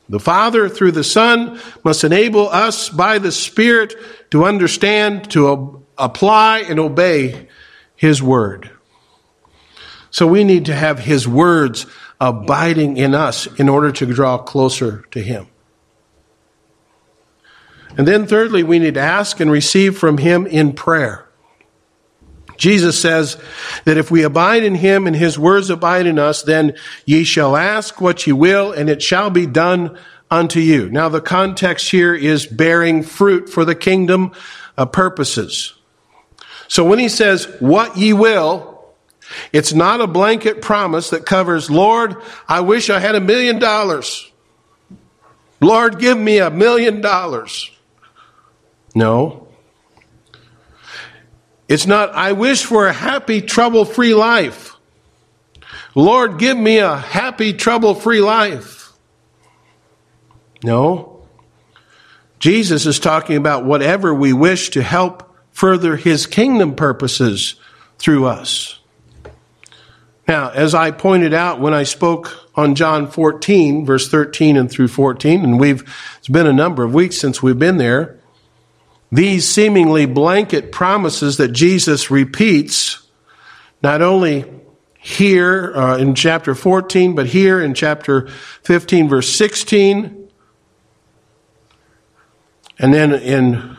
The 0.09 0.21
Father, 0.21 0.69
through 0.69 0.93
the 0.93 1.05
Son, 1.05 1.61
must 1.85 2.03
enable 2.03 2.49
us 2.49 2.89
by 2.89 3.19
the 3.19 3.31
Spirit 3.31 3.95
to 4.31 4.45
understand, 4.45 5.31
to 5.33 5.85
apply, 5.99 6.61
and 6.61 6.81
obey 6.81 7.49
His 7.95 8.23
Word. 8.23 8.71
So 10.11 10.27
we 10.27 10.45
need 10.45 10.65
to 10.67 10.75
have 10.75 11.01
His 11.01 11.29
words 11.29 11.87
abiding 12.21 12.97
in 12.97 13.15
us 13.15 13.47
in 13.59 13.69
order 13.69 13.93
to 13.93 14.07
draw 14.07 14.39
closer 14.39 15.05
to 15.11 15.23
Him. 15.23 15.47
And 17.97 18.09
then, 18.09 18.27
thirdly, 18.27 18.63
we 18.63 18.79
need 18.79 18.95
to 18.95 19.01
ask 19.01 19.41
and 19.41 19.51
receive 19.51 19.99
from 19.99 20.19
Him 20.19 20.47
in 20.47 20.73
prayer. 20.73 21.28
Jesus 22.59 23.01
says 23.01 23.39
that 23.85 23.97
if 23.97 24.11
we 24.11 24.25
abide 24.25 24.65
in 24.65 24.75
him 24.75 25.07
and 25.07 25.17
his 25.17 25.39
words 25.39 25.71
abide 25.71 26.07
in 26.07 26.19
us, 26.19 26.43
then 26.43 26.75
ye 27.07 27.25
shall 27.25 27.57
ask 27.57 28.01
what 28.01 28.27
ye 28.27 28.33
will, 28.33 28.73
and 28.73 28.91
it 28.91 29.01
shall 29.01 29.31
be 29.31 29.47
done 29.47 29.99
unto 30.31 30.61
you. 30.61 30.91
Now, 30.91 31.09
the 31.09 31.23
context 31.23 31.91
here 31.91 32.15
is 32.15 32.47
bearing 32.47 33.03
fruit 33.03 33.49
for 33.49 33.65
the 33.65 33.75
kingdom 33.75 34.33
uh, 34.77 34.85
purposes. 34.85 35.75
So 36.69 36.85
when 36.85 36.99
he 36.99 37.09
says, 37.09 37.47
what 37.61 37.97
ye 37.97 38.13
will, 38.13 38.85
it's 39.53 39.73
not 39.73 40.01
a 40.01 40.07
blanket 40.07 40.61
promise 40.61 41.11
that 41.11 41.25
covers, 41.25 41.71
Lord, 41.71 42.17
I 42.47 42.61
wish 42.61 42.91
I 42.91 42.99
had 42.99 43.15
a 43.15 43.21
million 43.21 43.59
dollars. 43.59 44.31
Lord, 45.61 45.99
give 45.99 46.19
me 46.19 46.39
a 46.39 46.51
million 46.51 47.01
dollars. 47.01 47.71
No. 48.95 49.48
It's 51.69 51.87
not, 51.87 52.11
I 52.15 52.33
wish 52.33 52.65
for 52.65 52.87
a 52.87 52.93
happy, 52.93 53.43
trouble 53.43 53.85
free 53.85 54.15
life. 54.15 54.75
Lord, 55.95 56.39
give 56.39 56.57
me 56.57 56.79
a 56.79 56.97
happy, 56.97 57.53
trouble 57.53 57.95
free 57.95 58.21
life. 58.21 58.93
No. 60.65 61.27
Jesus 62.39 62.87
is 62.87 62.99
talking 62.99 63.37
about 63.37 63.65
whatever 63.65 64.15
we 64.15 64.33
wish 64.33 64.71
to 64.71 64.83
help 64.83 65.37
further 65.51 65.97
his 65.97 66.27
kingdom 66.27 66.75
purposes 66.75 67.57
through 67.99 68.27
us. 68.27 68.79
Now, 70.27 70.51
as 70.51 70.75
I 70.75 70.91
pointed 70.91 71.35
out 71.35 71.61
when 71.61 71.75
I 71.75 71.83
spoke 71.85 72.49
on 72.55 72.75
John 72.75 73.11
14, 73.11 73.85
verse 73.85 74.09
13 74.09 74.57
and 74.57 74.71
through 74.71 74.89
14, 74.89 75.43
and 75.43 75.59
we've, 75.59 75.83
it's 76.19 76.29
been 76.29 76.47
a 76.47 76.53
number 76.53 76.85
of 76.85 76.95
weeks 76.95 77.19
since 77.19 77.43
we've 77.43 77.59
been 77.59 77.79
there, 77.79 78.18
these 79.11 79.49
seemingly 79.49 80.07
blanket 80.07 80.71
promises 80.71 81.39
that 81.39 81.49
Jesus 81.49 82.11
repeats, 82.11 83.07
not 83.83 84.03
only 84.03 84.45
here 84.99 85.73
uh, 85.75 85.97
in 85.97 86.15
chapter 86.15 86.55
14, 86.55 87.15
but 87.15 87.27
here 87.27 87.61
in 87.63 87.73
chapter 87.75 88.29
15, 88.65 89.09
verse 89.09 89.31
16, 89.31 90.29
and 92.79 92.95
then 92.95 93.13
in 93.15 93.77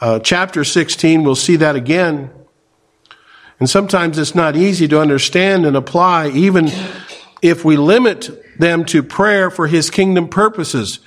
uh, 0.00 0.18
chapter 0.18 0.64
16, 0.64 1.22
we'll 1.22 1.34
see 1.34 1.56
that 1.56 1.76
again. 1.76 2.30
And 3.60 3.70
sometimes 3.70 4.18
it's 4.18 4.34
not 4.34 4.56
easy 4.56 4.88
to 4.88 5.00
understand 5.00 5.64
and 5.64 5.76
apply, 5.76 6.28
even 6.30 6.68
if 7.40 7.64
we 7.64 7.76
limit 7.76 8.58
them 8.58 8.84
to 8.86 9.02
prayer 9.02 9.50
for 9.50 9.66
his 9.68 9.88
kingdom 9.88 10.28
purposes. 10.28 10.98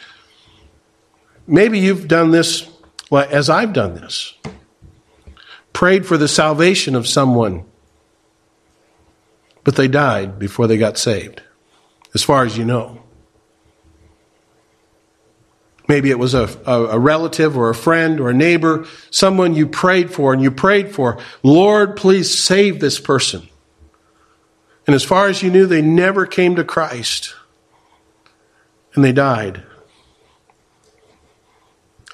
Maybe 1.46 1.80
you've 1.80 2.08
done 2.08 2.32
this 2.32 2.68
well, 3.09 3.27
as 3.29 3.50
I've 3.50 3.74
done 3.74 3.95
this, 3.95 4.33
prayed 5.74 6.05
for 6.05 6.17
the 6.17 6.27
salvation 6.27 6.95
of 6.95 7.07
someone, 7.07 7.65
but 9.63 9.75
they 9.75 9.88
died 9.88 10.39
before 10.39 10.67
they 10.67 10.77
got 10.77 10.97
saved, 10.97 11.41
as 12.13 12.24
far 12.24 12.45
as 12.45 12.57
you 12.57 12.65
know. 12.65 13.01
Maybe 15.88 16.09
it 16.09 16.17
was 16.17 16.33
a, 16.33 16.50
a, 16.65 16.97
relative 16.97 17.55
or 17.55 17.69
a 17.69 17.75
friend 17.75 18.19
or 18.19 18.31
a 18.31 18.33
neighbor, 18.33 18.88
someone 19.12 19.53
you 19.53 19.67
prayed 19.67 20.12
for 20.12 20.33
and 20.33 20.41
you 20.41 20.50
prayed 20.50 20.91
for, 20.91 21.19
Lord, 21.43 21.95
please 21.95 22.35
save 22.35 22.79
this 22.79 23.00
person. 23.00 23.47
And 24.88 24.95
as 24.95 25.03
far 25.03 25.27
as 25.27 25.43
you 25.43 25.51
knew, 25.51 25.67
they 25.67 25.83
never 25.83 26.25
came 26.25 26.55
to 26.55 26.63
Christ 26.63 27.35
and 28.95 29.03
they 29.03 29.12
died. 29.12 29.63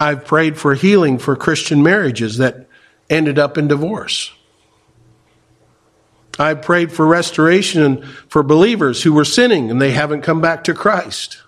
I've 0.02 0.26
prayed 0.26 0.58
for 0.58 0.74
healing 0.74 1.20
for 1.20 1.36
Christian 1.36 1.84
marriages 1.84 2.38
that 2.38 2.68
ended 3.08 3.38
up 3.38 3.56
in 3.56 3.68
divorce. 3.68 4.32
I've 6.40 6.64
prayed 6.64 6.92
for 6.92 7.06
restoration 7.06 8.02
for 8.28 8.42
believers 8.42 9.04
who 9.04 9.14
were 9.14 9.26
sinning 9.26 9.70
and 9.70 9.80
they 9.80 9.92
haven't 9.92 10.24
come 10.24 10.42
back 10.42 10.64
to 10.64 10.74
Christ. 10.74 11.44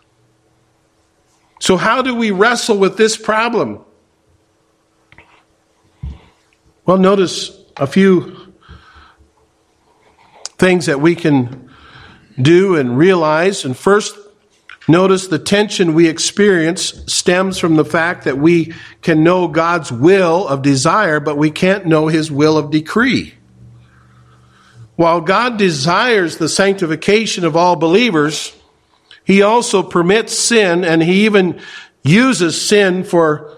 So, 1.60 1.78
how 1.78 2.04
do 2.04 2.14
we 2.14 2.30
wrestle 2.30 2.78
with 2.78 2.96
this 2.96 3.18
problem? 3.18 3.84
Well, 6.86 6.98
notice 6.98 7.50
a 7.76 7.88
few 7.88 8.54
things 10.60 10.86
that 10.86 11.02
we 11.02 11.16
can 11.16 11.72
do 12.40 12.76
and 12.76 13.00
realize. 13.00 13.66
And 13.66 13.76
first, 13.76 14.16
notice 14.88 15.28
the 15.28 15.40
tension 15.40 15.94
we 15.94 16.08
experience 16.08 16.94
stems 17.08 17.58
from 17.58 17.76
the 17.76 17.86
fact 17.86 18.26
that 18.26 18.38
we 18.38 18.74
can 19.02 19.24
know 19.24 19.48
God's 19.48 19.92
will 19.92 20.48
of 20.48 20.62
desire, 20.62 21.20
but 21.20 21.38
we 21.38 21.52
can't 21.52 21.86
know 21.86 22.08
his 22.08 22.32
will 22.32 22.58
of 22.58 22.72
decree. 22.72 23.36
While 24.96 25.22
God 25.22 25.58
desires 25.58 26.38
the 26.38 26.50
sanctification 26.50 27.46
of 27.46 27.56
all 27.56 27.76
believers, 27.76 28.56
he 29.24 29.42
also 29.42 29.82
permits 29.84 30.38
sin 30.38 30.84
and 30.84 31.02
he 31.02 31.26
even 31.26 31.62
uses 32.04 32.62
sin 32.62 33.04
for 33.04 33.58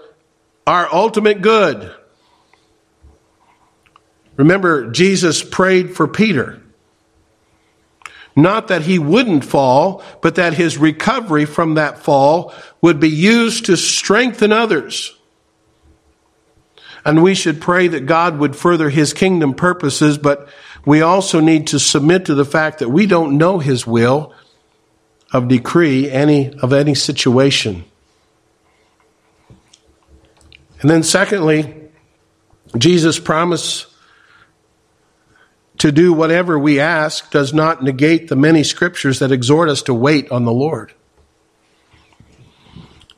our 0.66 0.92
ultimate 0.92 1.42
good. 1.42 1.92
Remember, 4.36 4.90
Jesus 4.90 5.42
prayed 5.42 5.96
for 5.96 6.06
Peter. 6.06 6.62
Not 8.36 8.68
that 8.68 8.82
he 8.82 8.98
wouldn't 8.98 9.46
fall, 9.46 10.02
but 10.20 10.34
that 10.34 10.52
his 10.52 10.76
recovery 10.76 11.46
from 11.46 11.74
that 11.74 11.98
fall 11.98 12.52
would 12.82 13.00
be 13.00 13.08
used 13.08 13.64
to 13.66 13.76
strengthen 13.76 14.52
others. 14.52 15.16
And 17.02 17.22
we 17.22 17.34
should 17.34 17.60
pray 17.62 17.88
that 17.88 18.04
God 18.04 18.38
would 18.38 18.54
further 18.54 18.90
his 18.90 19.14
kingdom 19.14 19.54
purposes, 19.54 20.18
but 20.18 20.48
we 20.84 21.00
also 21.00 21.40
need 21.40 21.68
to 21.68 21.78
submit 21.78 22.26
to 22.26 22.34
the 22.34 22.44
fact 22.44 22.80
that 22.80 22.90
we 22.90 23.06
don't 23.06 23.38
know 23.38 23.58
his 23.58 23.86
will 23.86 24.34
of 25.32 25.48
decree 25.48 26.10
any 26.10 26.52
of 26.58 26.72
any 26.72 26.94
situation. 26.94 27.84
And 30.80 30.90
then 30.90 31.02
secondly, 31.02 31.90
Jesus' 32.76 33.18
promise 33.18 33.86
to 35.78 35.92
do 35.92 36.12
whatever 36.12 36.58
we 36.58 36.80
ask 36.80 37.30
does 37.30 37.52
not 37.52 37.82
negate 37.82 38.28
the 38.28 38.36
many 38.36 38.62
scriptures 38.62 39.18
that 39.18 39.32
exhort 39.32 39.68
us 39.68 39.82
to 39.82 39.94
wait 39.94 40.30
on 40.30 40.44
the 40.44 40.52
Lord. 40.52 40.92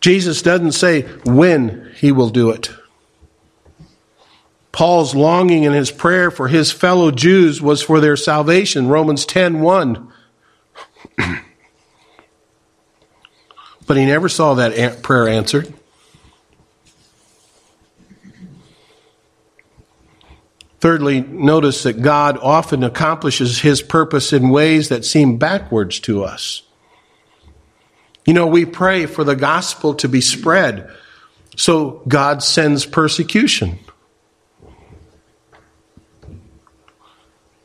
Jesus 0.01 0.43
doesn't 0.43 0.73
say 0.73 1.03
when 1.25 1.93
he 1.97 2.13
will 2.13 2.31
do 2.31 2.51
it. 2.51 2.71
Paul's 4.73 5.15
longing 5.15 5.65
in 5.65 5.73
his 5.73 5.91
prayer 5.91 6.31
for 6.31 6.47
his 6.49 6.71
fellow 6.71 7.11
Jews 7.11 7.61
was 7.61 7.83
for 7.83 8.01
their 8.01 8.17
salvation, 8.17 8.87
Romans 8.89 9.27
10 9.27 9.61
1. 9.61 10.13
but 13.87 13.97
he 13.97 14.05
never 14.07 14.29
saw 14.29 14.55
that 14.55 15.03
prayer 15.03 15.27
answered. 15.27 15.75
Thirdly, 20.89 21.21
notice 21.21 21.83
that 21.83 22.01
God 22.01 22.39
often 22.39 22.83
accomplishes 22.83 23.61
his 23.61 23.83
purpose 23.83 24.33
in 24.33 24.49
ways 24.49 24.89
that 24.89 25.05
seem 25.05 25.37
backwards 25.37 26.01
to 26.01 26.25
us. 26.25 26.63
You 28.25 28.33
know, 28.33 28.47
we 28.47 28.65
pray 28.65 29.05
for 29.05 29.23
the 29.23 29.37
gospel 29.37 29.93
to 29.97 30.09
be 30.09 30.23
spread, 30.23 30.91
so 31.59 32.03
God 32.09 32.43
sends 32.43 32.87
persecution. 32.87 33.79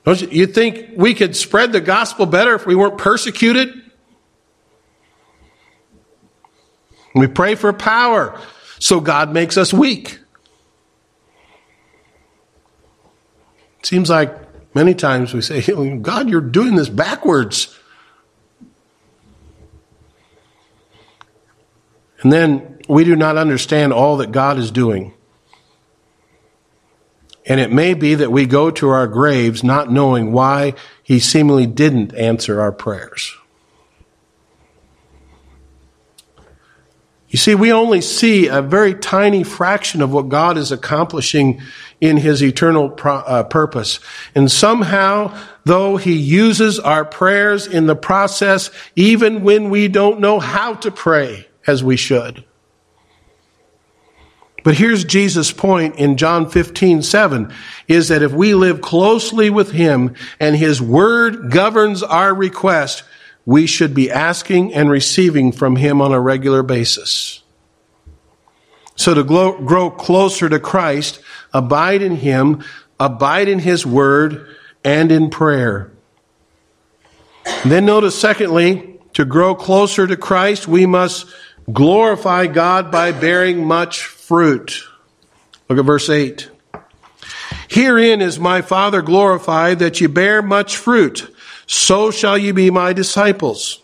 Don't 0.04 0.30
you, 0.30 0.46
think 0.46 0.90
we 0.98 1.14
could 1.14 1.38
spread 1.38 1.72
the 1.72 1.80
gospel 1.80 2.26
better 2.26 2.56
if 2.56 2.66
we 2.66 2.76
weren't 2.76 2.98
persecuted? 2.98 3.70
We 7.16 7.28
pray 7.28 7.56
for 7.56 7.72
power, 7.72 8.38
so 8.80 9.00
God 9.00 9.32
makes 9.32 9.56
us 9.56 9.74
weak. 9.74 10.20
Seems 13.84 14.10
like 14.10 14.34
many 14.74 14.96
times 14.96 15.34
we 15.34 15.42
say, 15.42 15.64
oh, 15.74 15.98
God, 15.98 16.30
you're 16.30 16.42
doing 16.42 16.76
this 16.76 16.90
backwards. 16.90 17.78
And 22.22 22.32
then 22.32 22.80
we 22.88 23.04
do 23.04 23.16
not 23.16 23.38
understand 23.38 23.94
all 23.94 24.18
that 24.18 24.32
God 24.32 24.58
is 24.58 24.72
doing. 24.72 25.14
And 27.46 27.60
it 27.60 27.72
may 27.72 27.94
be 27.94 28.16
that 28.16 28.32
we 28.32 28.46
go 28.46 28.72
to 28.72 28.90
our 28.90 29.08
graves 29.08 29.64
not 29.64 29.92
knowing 29.92 30.32
why 30.32 30.76
He 31.04 31.20
seemingly 31.20 31.66
didn't 31.66 32.16
answer 32.16 32.62
our 32.62 32.72
prayers. 32.72 33.36
You 37.28 37.40
see, 37.40 37.56
we 37.56 37.74
only 37.74 38.00
see 38.00 38.48
a 38.48 38.62
very 38.62 38.94
tiny 38.94 39.44
fraction 39.44 40.02
of 40.02 40.14
what 40.14 40.30
God 40.30 40.58
is 40.58 40.72
accomplishing 40.72 41.62
in 42.04 42.18
his 42.18 42.44
eternal 42.44 42.90
pro- 42.90 43.20
uh, 43.20 43.44
purpose. 43.44 44.02
And 44.36 44.52
somehow, 44.52 45.34
though 45.64 45.96
he 45.96 46.18
uses 46.18 46.78
our 46.78 47.06
prayers 47.06 47.66
in 47.66 47.86
the 47.86 47.96
process, 47.96 48.70
even 48.98 49.42
when 49.42 49.70
we 49.70 49.88
don't 49.88 50.20
know 50.20 50.42
how 50.42 50.74
to 50.74 50.92
pray 50.92 51.48
as 51.66 51.82
we 51.82 51.96
should. 51.96 52.44
But 54.66 54.76
here's 54.76 55.06
Jesus' 55.06 55.54
point 55.54 55.96
in 55.96 56.18
John 56.18 56.50
15, 56.50 57.04
7, 57.04 57.54
is 57.88 58.10
that 58.10 58.22
if 58.22 58.34
we 58.34 58.54
live 58.54 58.82
closely 58.82 59.50
with 59.50 59.72
him 59.72 60.14
and 60.42 60.58
his 60.58 60.82
word 60.82 61.52
governs 61.52 62.04
our 62.04 62.34
request, 62.34 63.04
we 63.46 63.66
should 63.66 63.94
be 63.94 64.12
asking 64.12 64.74
and 64.74 64.90
receiving 64.90 65.54
from 65.54 65.76
Him 65.76 66.02
on 66.02 66.14
a 66.14 66.20
regular 66.20 66.64
basis. 66.64 67.43
So 68.96 69.14
to 69.14 69.24
grow 69.24 69.90
closer 69.90 70.50
to 70.50 70.60
Christ, 70.60 71.20
abide 71.54 72.02
in 72.02 72.16
Him, 72.16 72.64
abide 73.00 73.48
in 73.48 73.60
His 73.60 73.86
Word, 73.86 74.56
and 74.84 75.12
in 75.12 75.30
prayer. 75.30 75.92
And 77.46 77.72
then 77.72 77.86
notice, 77.86 78.20
secondly, 78.20 79.00
to 79.14 79.26
grow 79.26 79.56
closer 79.56 80.08
to 80.08 80.18
Christ, 80.18 80.68
we 80.68 80.86
must 80.86 81.28
glorify 81.72 82.48
God 82.48 82.92
by 82.92 83.12
bearing 83.12 83.66
much 83.66 84.04
fruit. 84.04 84.84
Look 85.70 85.80
at 85.80 85.86
verse 85.86 86.10
8. 86.10 86.50
Herein 87.70 88.22
is 88.22 88.40
my 88.40 88.62
Father 88.62 89.02
glorified 89.02 89.80
that 89.80 90.00
you 90.00 90.10
bear 90.10 90.42
much 90.42 90.78
fruit 90.78 91.34
so 91.66 92.12
shall 92.12 92.38
you 92.38 92.54
be 92.54 92.70
my 92.70 92.94
disciples. 92.94 93.82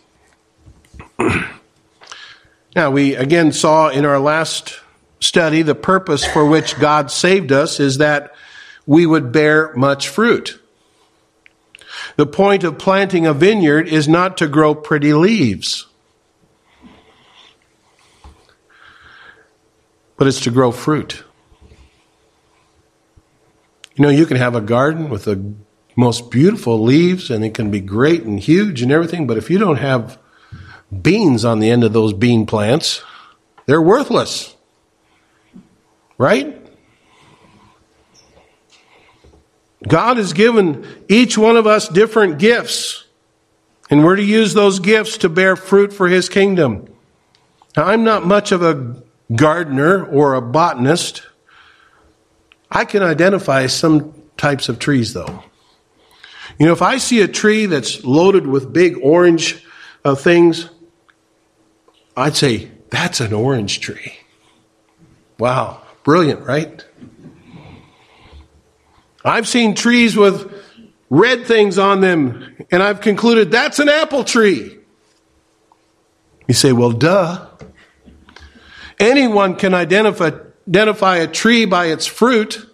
now, 2.76 2.91
we 2.91 3.15
again 3.15 3.52
saw 3.52 3.89
in 3.89 4.06
our 4.06 4.19
last 4.19 4.80
study 5.19 5.62
the 5.62 5.75
purpose 5.75 6.25
for 6.25 6.45
which 6.45 6.79
God 6.79 7.12
saved 7.12 7.51
us 7.51 7.79
is 7.79 7.97
that 7.97 8.36
we 8.86 9.05
would 9.05 9.32
bear 9.32 9.73
much 9.75 10.10
fruit. 10.10 10.60
The 12.15 12.25
point 12.25 12.63
of 12.63 12.77
planting 12.77 13.25
a 13.25 13.34
vineyard 13.34 13.88
is 13.88 14.08
not 14.08 14.38
to 14.38 14.47
grow 14.47 14.73
pretty 14.73 15.13
leaves, 15.13 15.88
but 20.17 20.27
it's 20.27 20.41
to 20.41 20.51
grow 20.51 20.71
fruit. 20.71 21.23
You 23.95 24.03
know, 24.03 24.10
you 24.10 24.25
can 24.25 24.38
have 24.38 24.55
a 24.55 24.62
garden 24.62 25.10
with 25.10 25.25
the 25.25 25.53
most 25.95 26.32
beautiful 26.32 26.82
leaves 26.82 27.29
and 27.29 27.43
it 27.43 27.53
can 27.53 27.69
be 27.69 27.82
great 27.82 28.23
and 28.23 28.39
huge 28.39 28.82
and 28.82 28.91
everything, 28.91 29.27
but 29.27 29.38
if 29.38 29.49
you 29.49 29.58
don't 29.58 29.77
have 29.77 30.17
beans 31.01 31.43
on 31.45 31.60
the 31.60 31.69
end 31.69 31.84
of 31.84 31.93
those 31.93 32.13
bean 32.13 32.45
plants, 32.45 33.03
they're 33.65 33.82
worthless. 33.82 34.55
Right? 36.19 36.55
God 39.88 40.17
has 40.17 40.34
given 40.34 40.86
each 41.08 41.38
one 41.38 41.55
of 41.55 41.65
us 41.65 41.88
different 41.88 42.38
gifts, 42.38 43.05
and 43.89 44.03
we're 44.03 44.17
to 44.17 44.23
use 44.23 44.53
those 44.53 44.79
gifts 44.79 45.17
to 45.19 45.29
bear 45.29 45.55
fruit 45.55 45.93
for 45.93 46.10
His 46.10 46.27
kingdom. 46.27 46.93
Now, 47.77 47.86
I'm 47.86 48.03
not 48.03 48.25
much 48.25 48.51
of 48.51 48.62
a 48.62 49.01
gardener 49.34 50.05
or 50.05 50.34
a 50.34 50.41
botanist. 50.41 51.23
I 52.69 52.84
can 52.84 53.01
identify 53.01 53.67
some 53.67 54.13
types 54.36 54.67
of 54.67 54.77
trees, 54.77 55.13
though. 55.13 55.43
You 56.60 56.65
know, 56.65 56.73
if 56.73 56.82
I 56.82 56.97
see 56.97 57.21
a 57.21 57.27
tree 57.29 57.65
that's 57.65 58.03
loaded 58.03 58.45
with 58.45 58.73
big 58.73 58.97
orange 59.01 59.63
uh, 60.03 60.15
things, 60.15 60.69
I'd 62.17 62.36
say, 62.36 62.69
that's 62.89 63.21
an 63.21 63.32
orange 63.32 63.79
tree. 63.79 64.17
Wow, 65.38 65.82
brilliant, 66.10 66.41
right? 66.41 66.84
I've 69.24 69.48
seen 69.48 69.76
trees 69.76 70.17
with 70.17 70.52
red 71.12 71.45
things 71.45 71.78
on 71.78 72.02
them, 72.02 72.58
and 72.72 72.82
I've 72.82 73.00
concluded 73.00 73.52
that's 73.52 73.78
an 73.78 73.89
apple 73.89 74.24
tree. 74.24 74.76
You 76.48 76.56
say, 76.56 76.72
well, 76.72 76.93
duh. 76.93 77.45
Anyone 79.00 79.56
can 79.56 79.76
identify, 79.76 80.32
identify 80.67 81.17
a 81.17 81.28
tree 81.28 81.65
by 81.65 81.86
its 81.86 82.08
fruit. 82.08 82.65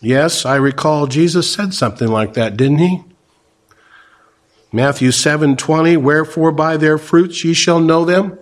Yes, 0.00 0.46
I 0.46 0.54
recall 0.54 1.08
Jesus 1.08 1.52
said 1.52 1.74
something 1.74 2.06
like 2.06 2.34
that, 2.34 2.56
didn't 2.56 2.78
he? 2.78 3.02
Matthew 4.70 5.08
7:20 5.08 5.96
Wherefore 5.96 6.52
by 6.52 6.76
their 6.76 6.98
fruits 6.98 7.42
ye 7.42 7.52
shall 7.52 7.80
know 7.80 8.04
them. 8.04 8.38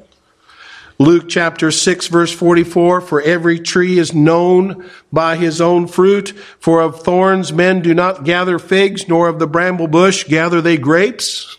Luke 1.02 1.28
chapter 1.28 1.72
6 1.72 2.06
verse 2.06 2.32
44 2.32 3.00
For 3.00 3.20
every 3.20 3.58
tree 3.58 3.98
is 3.98 4.14
known 4.14 4.88
by 5.12 5.36
his 5.36 5.60
own 5.60 5.88
fruit 5.88 6.30
for 6.60 6.80
of 6.80 7.02
thorns 7.02 7.52
men 7.52 7.82
do 7.82 7.92
not 7.92 8.22
gather 8.22 8.58
figs 8.60 9.08
nor 9.08 9.28
of 9.28 9.40
the 9.40 9.48
bramble 9.48 9.88
bush 9.88 10.24
gather 10.24 10.60
they 10.60 10.76
grapes. 10.76 11.58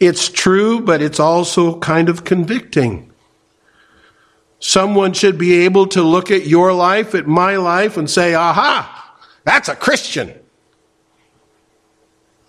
It's 0.00 0.28
true 0.28 0.80
but 0.80 1.00
it's 1.00 1.20
also 1.20 1.78
kind 1.78 2.08
of 2.08 2.24
convicting. 2.24 3.12
Someone 4.58 5.12
should 5.12 5.38
be 5.38 5.64
able 5.64 5.86
to 5.88 6.02
look 6.02 6.32
at 6.32 6.46
your 6.46 6.72
life, 6.72 7.14
at 7.14 7.28
my 7.28 7.56
life, 7.56 7.96
and 7.96 8.10
say, 8.10 8.34
aha, 8.34 9.16
that's 9.44 9.68
a 9.68 9.76
Christian. 9.76 10.32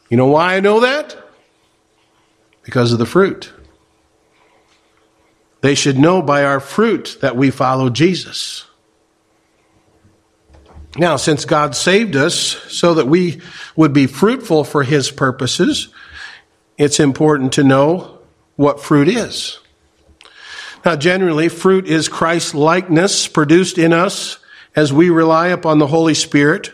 You 0.10 0.17
know 0.17 0.28
why 0.28 0.56
I 0.56 0.62
know 0.62 0.80
that? 0.80 1.15
Because 2.63 2.93
of 2.93 3.00
the 3.00 3.06
fruit. 3.06 3.52
They 5.65 5.73
should 5.73 5.97
know 5.97 6.21
by 6.21 6.43
our 6.43 6.60
fruit 6.60 7.17
that 7.21 7.36
we 7.36 7.49
follow 7.49 7.89
Jesus. 7.89 8.65
Now, 10.95 11.15
since 11.15 11.43
God 11.43 11.75
saved 11.75 12.15
us 12.15 12.36
so 12.36 12.93
that 12.93 13.08
we 13.08 13.41
would 13.75 13.91
be 13.91 14.06
fruitful 14.06 14.63
for 14.63 14.84
His 14.84 15.10
purposes, 15.10 15.88
it's 16.78 16.99
important 16.99 17.54
to 17.54 17.63
know 17.63 18.19
what 18.58 18.80
fruit 18.80 19.08
is. 19.08 19.58
Now, 20.86 20.95
generally, 20.95 21.49
fruit 21.49 21.88
is 21.88 22.10
Christ 22.10 22.54
likeness 22.54 23.28
produced 23.28 23.80
in 23.80 23.91
us 23.91 24.38
as 24.75 24.93
we 24.93 25.10
rely 25.10 25.47
upon 25.47 25.80
the 25.80 25.88
Holy 25.88 26.13
Spirit. 26.13 26.71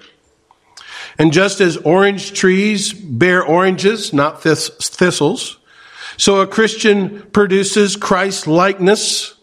And 1.17 1.31
just 1.31 1.61
as 1.61 1.77
orange 1.77 2.33
trees 2.33 2.91
bear 2.91 3.41
oranges, 3.41 4.11
not 4.11 4.43
thistles, 4.43 5.59
so 6.21 6.41
a 6.41 6.47
Christian 6.47 7.23
produces 7.31 7.95
Christ 7.95 8.45
likeness. 8.45 9.33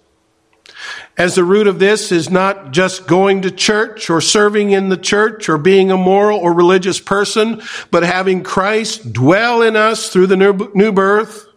As 1.16 1.34
the 1.34 1.42
root 1.42 1.66
of 1.66 1.80
this 1.80 2.12
is 2.12 2.30
not 2.30 2.70
just 2.70 3.08
going 3.08 3.42
to 3.42 3.50
church 3.50 4.08
or 4.08 4.20
serving 4.20 4.70
in 4.70 4.88
the 4.88 4.96
church 4.96 5.48
or 5.48 5.58
being 5.58 5.90
a 5.90 5.96
moral 5.96 6.38
or 6.38 6.52
religious 6.52 7.00
person, 7.00 7.60
but 7.90 8.04
having 8.04 8.44
Christ 8.44 9.12
dwell 9.12 9.62
in 9.62 9.74
us 9.74 10.10
through 10.10 10.28
the 10.28 10.36
new 10.36 10.92
birth 10.92 11.48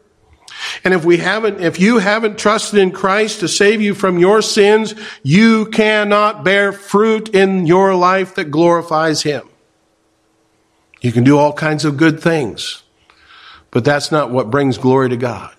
and 0.84 0.93
if 0.93 1.05
we 1.05 1.17
haven't, 1.17 1.62
if 1.62 1.79
you 1.79 1.99
haven't 1.99 2.38
trusted 2.38 2.79
in 2.79 2.91
Christ 2.91 3.39
to 3.39 3.47
save 3.47 3.81
you 3.81 3.93
from 3.93 4.19
your 4.19 4.41
sins, 4.41 4.95
you 5.23 5.65
cannot 5.67 6.43
bear 6.43 6.71
fruit 6.71 7.29
in 7.29 7.65
your 7.65 7.95
life 7.95 8.36
that 8.36 8.45
glorifies 8.45 9.23
Him. 9.23 9.47
You 11.01 11.12
can 11.12 11.23
do 11.23 11.38
all 11.38 11.53
kinds 11.53 11.84
of 11.84 11.97
good 11.97 12.19
things, 12.21 12.84
but 13.71 13.86
that's 13.86 14.12
not 14.12 14.31
what 14.31 14.51
brings 14.51 14.77
glory 14.77 15.10
to 15.10 15.17
God. 15.17 15.51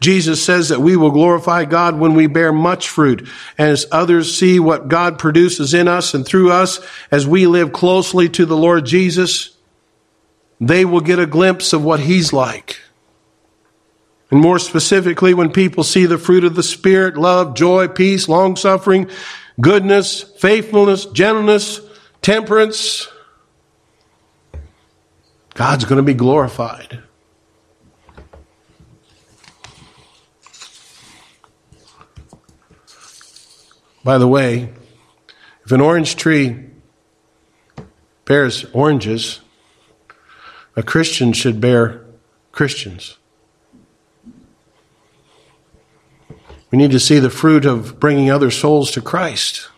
Jesus 0.00 0.42
says 0.44 0.68
that 0.68 0.80
we 0.80 0.96
will 0.96 1.10
glorify 1.10 1.64
God 1.64 1.98
when 1.98 2.14
we 2.14 2.26
bear 2.26 2.52
much 2.52 2.88
fruit. 2.88 3.28
And 3.56 3.70
as 3.70 3.86
others 3.90 4.36
see 4.36 4.60
what 4.60 4.88
God 4.88 5.18
produces 5.18 5.74
in 5.74 5.88
us 5.88 6.14
and 6.14 6.26
through 6.26 6.52
us 6.52 6.80
as 7.10 7.26
we 7.26 7.46
live 7.46 7.72
closely 7.72 8.28
to 8.30 8.44
the 8.44 8.56
Lord 8.56 8.84
Jesus, 8.84 9.56
they 10.60 10.84
will 10.84 11.00
get 11.00 11.18
a 11.18 11.26
glimpse 11.26 11.72
of 11.72 11.82
what 11.82 12.00
He's 12.00 12.32
like. 12.32 12.80
And 14.30 14.40
more 14.40 14.58
specifically, 14.58 15.34
when 15.34 15.52
people 15.52 15.84
see 15.84 16.04
the 16.06 16.18
fruit 16.18 16.44
of 16.44 16.56
the 16.56 16.62
Spirit, 16.62 17.16
love, 17.16 17.54
joy, 17.54 17.88
peace, 17.88 18.28
long 18.28 18.56
suffering, 18.56 19.08
goodness, 19.60 20.22
faithfulness, 20.22 21.06
gentleness, 21.06 21.80
temperance, 22.22 23.08
God's 25.56 25.86
going 25.86 25.96
to 25.96 26.02
be 26.02 26.12
glorified. 26.12 27.02
By 34.04 34.18
the 34.18 34.28
way, 34.28 34.68
if 35.64 35.72
an 35.72 35.80
orange 35.80 36.16
tree 36.16 36.66
bears 38.26 38.66
oranges, 38.74 39.40
a 40.76 40.82
Christian 40.82 41.32
should 41.32 41.58
bear 41.58 42.04
Christians. 42.52 43.16
We 46.70 46.76
need 46.76 46.90
to 46.90 47.00
see 47.00 47.18
the 47.18 47.30
fruit 47.30 47.64
of 47.64 47.98
bringing 47.98 48.30
other 48.30 48.50
souls 48.50 48.90
to 48.90 49.00
Christ. 49.00 49.70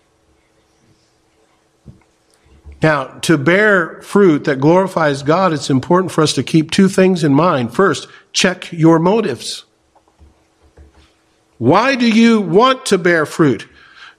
Now, 2.80 3.06
to 3.22 3.36
bear 3.36 4.00
fruit 4.02 4.44
that 4.44 4.60
glorifies 4.60 5.22
God, 5.22 5.52
it's 5.52 5.70
important 5.70 6.12
for 6.12 6.22
us 6.22 6.34
to 6.34 6.44
keep 6.44 6.70
two 6.70 6.88
things 6.88 7.24
in 7.24 7.34
mind. 7.34 7.74
First, 7.74 8.08
check 8.32 8.70
your 8.72 9.00
motives. 9.00 9.64
Why 11.58 11.96
do 11.96 12.08
you 12.08 12.40
want 12.40 12.86
to 12.86 12.98
bear 12.98 13.26
fruit? 13.26 13.68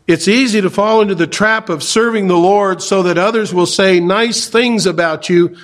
It's 0.08 0.28
easy 0.28 0.60
to 0.60 0.70
fall 0.70 1.02
into 1.02 1.16
the 1.16 1.28
trap 1.28 1.70
of 1.70 1.84
serving 1.84 2.28
the 2.28 2.38
Lord 2.38 2.82
so 2.82 3.04
that 3.04 3.18
others 3.18 3.54
will 3.54 3.66
say 3.66 4.02
nice 4.02 4.48
things 4.48 4.86
about 4.86 5.30
you 5.30 5.56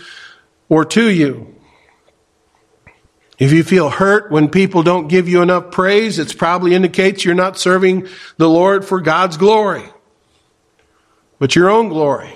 or 0.69 0.85
to 0.85 1.09
you. 1.09 1.53
If 3.37 3.51
you 3.51 3.63
feel 3.65 3.89
hurt 3.89 4.31
when 4.31 4.47
people 4.47 4.83
don't 4.83 5.09
give 5.09 5.27
you 5.27 5.41
enough 5.41 5.71
praise, 5.71 6.19
it 6.19 6.37
probably 6.37 6.73
indicates 6.73 7.25
you're 7.25 7.33
not 7.33 7.57
serving 7.57 8.07
the 8.37 8.47
Lord 8.47 8.85
for 8.85 9.01
God's 9.01 9.35
glory, 9.35 9.83
but 11.39 11.55
your 11.55 11.69
own 11.69 11.89
glory. 11.89 12.33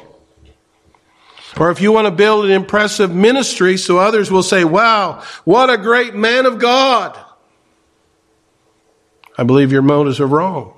Or 1.57 1.71
if 1.71 1.81
you 1.81 1.91
want 1.91 2.05
to 2.05 2.11
build 2.11 2.45
an 2.45 2.51
impressive 2.51 3.13
ministry 3.13 3.77
so 3.77 3.97
others 3.97 4.31
will 4.31 4.43
say, 4.43 4.63
wow, 4.63 5.23
what 5.45 5.69
a 5.69 5.77
great 5.77 6.13
man 6.13 6.45
of 6.45 6.59
God. 6.59 7.17
I 9.37 9.43
believe 9.43 9.71
your 9.71 9.81
motives 9.81 10.19
are 10.19 10.27
wrong 10.27 10.73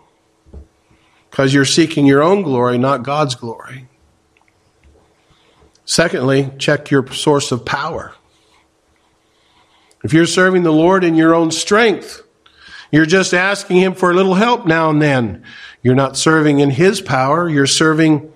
because 1.29 1.53
you're 1.53 1.65
seeking 1.65 2.05
your 2.05 2.21
own 2.21 2.43
glory, 2.43 2.77
not 2.77 3.03
God's 3.03 3.35
glory. 3.35 3.87
Secondly, 5.83 6.51
check 6.57 6.91
your 6.91 7.05
source 7.11 7.51
of 7.51 7.65
power. 7.65 8.13
If 10.03 10.13
you're 10.13 10.25
serving 10.25 10.63
the 10.63 10.71
Lord 10.71 11.03
in 11.03 11.15
your 11.15 11.35
own 11.35 11.51
strength, 11.51 12.23
you're 12.91 13.05
just 13.05 13.33
asking 13.33 13.77
Him 13.77 13.93
for 13.93 14.11
a 14.11 14.13
little 14.13 14.35
help 14.35 14.65
now 14.65 14.89
and 14.89 15.01
then. 15.01 15.43
You're 15.81 15.95
not 15.95 16.17
serving 16.17 16.59
in 16.59 16.69
His 16.69 17.01
power, 17.01 17.49
you're 17.49 17.67
serving 17.67 18.31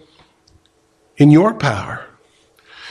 in 1.17 1.31
your 1.31 1.53
power. 1.53 2.05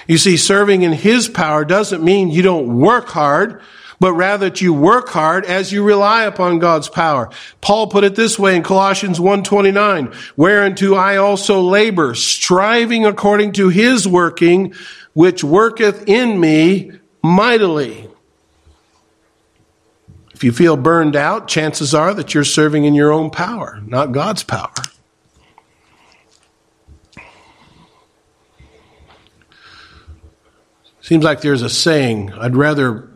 You 0.07 0.19
see, 0.19 0.37
serving 0.37 0.83
in 0.83 0.93
His 0.93 1.29
power 1.29 1.65
doesn't 1.65 2.03
mean 2.03 2.31
you 2.31 2.43
don't 2.43 2.79
work 2.79 3.09
hard, 3.09 3.61
but 4.01 4.13
rather 4.13 4.49
that 4.51 4.61
you 4.61 4.75
work 4.75 5.09
hard 5.09 5.47
as 5.47 5.73
you 5.73 5.83
rely 5.83 6.25
upon 6.25 6.59
God's 6.59 6.89
power. 6.89 7.31
Paul 7.61 7.87
put 7.87 8.05
it 8.05 8.15
this 8.15 8.39
way 8.39 8.57
in 8.57 8.63
Colossians 8.63 9.19
1.29, 9.19 10.15
whereunto 10.37 10.95
I 10.95 11.17
also 11.17 11.61
labor, 11.61 12.15
striving 12.15 13.07
according 13.07 13.53
to 13.53 13.69
His 13.69 14.07
working, 14.07 14.75
which 15.15 15.43
worketh 15.43 16.09
in 16.09 16.39
me 16.39 16.93
mightily. 17.23 18.09
If 20.35 20.43
you 20.43 20.53
feel 20.53 20.77
burned 20.77 21.17
out, 21.17 21.49
chances 21.49 21.95
are 21.95 22.13
that 22.13 22.35
you're 22.35 22.45
serving 22.45 22.85
in 22.85 22.95
your 22.95 23.13
own 23.13 23.31
power, 23.31 23.81
not 23.87 24.13
God's 24.13 24.43
power. 24.43 24.75
Seems 31.05 31.23
like 31.23 31.43
there's 31.43 31.61
a 31.61 31.69
saying 31.69 32.33
I'd 32.33 32.57
rather 32.57 33.11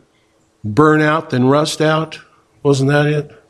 burn 0.63 1.01
out 1.01 1.31
than 1.31 1.47
rust 1.47 1.81
out. 1.81 2.21
Wasn't 2.63 2.91
that 2.91 3.07
it? 3.07 3.45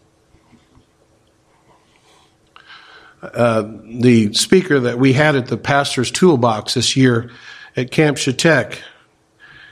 Uh, 3.21 3.63
the 3.85 4.33
speaker 4.35 4.79
that 4.79 4.97
we 4.97 5.13
had 5.13 5.35
at 5.35 5.49
the 5.49 5.57
pastor's 5.57 6.13
toolbox 6.13 6.75
this 6.75 6.97
year 6.97 7.33
at 7.77 7.91
Camp 7.91 8.17
Shetek, 8.17 8.79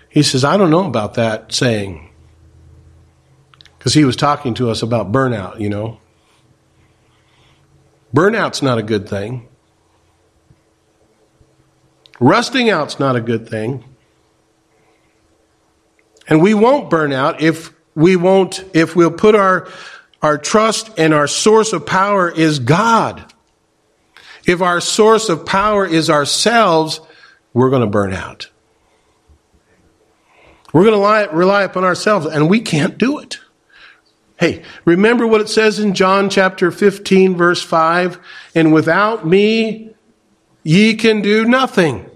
he 0.09 0.24
says, 0.24 0.42
I 0.42 0.57
don't 0.57 0.72
know 0.72 0.87
about 0.88 1.14
that 1.14 1.52
saying 1.52 2.11
because 3.79 3.94
he 3.94 4.05
was 4.05 4.16
talking 4.16 4.55
to 4.55 4.68
us 4.68 4.83
about 4.83 5.12
burnout, 5.12 5.61
you 5.61 5.68
know. 5.68 6.00
Burnout's 8.12 8.62
not 8.62 8.79
a 8.79 8.83
good 8.83 9.09
thing. 9.09 9.46
Rusting 12.18 12.68
out's 12.68 12.98
not 12.98 13.14
a 13.14 13.20
good 13.20 13.48
thing. 13.48 13.85
And 16.29 16.43
we 16.43 16.55
won't 16.55 16.91
burn 16.91 17.12
out 17.12 17.41
if 17.41 17.73
we 17.95 18.17
won't, 18.17 18.65
if 18.75 18.97
we'll 18.97 19.11
put 19.11 19.35
our, 19.35 19.69
our 20.23 20.39
trust 20.39 20.91
and 20.99 21.15
our 21.15 21.27
source 21.27 21.73
of 21.73 21.87
power 21.87 22.31
is 22.31 22.59
God. 22.59 23.33
If 24.47 24.61
our 24.61 24.81
source 24.81 25.29
of 25.29 25.47
power 25.47 25.87
is 25.87 26.11
ourselves, 26.11 27.01
we're 27.53 27.71
going 27.71 27.83
to 27.83 27.89
burn 27.89 28.12
out. 28.12 28.49
We're 30.73 30.85
going 30.85 30.93
to 30.93 30.99
rely, 30.99 31.25
rely 31.25 31.62
upon 31.62 31.85
ourselves, 31.85 32.27
and 32.27 32.51
we 32.51 32.61
can't 32.61 32.99
do 32.99 33.19
it. 33.19 33.41
Hey, 34.39 34.62
remember 34.85 35.27
what 35.27 35.41
it 35.41 35.49
says 35.49 35.79
in 35.79 35.95
John 35.95 36.29
chapter 36.29 36.71
15, 36.71 37.37
verse 37.37 37.62
5? 37.62 38.21
And 38.55 38.75
without 38.75 39.27
me, 39.27 39.95
ye 40.62 40.95
can 40.95 41.23
do 41.23 41.47
nothing. 41.47 42.11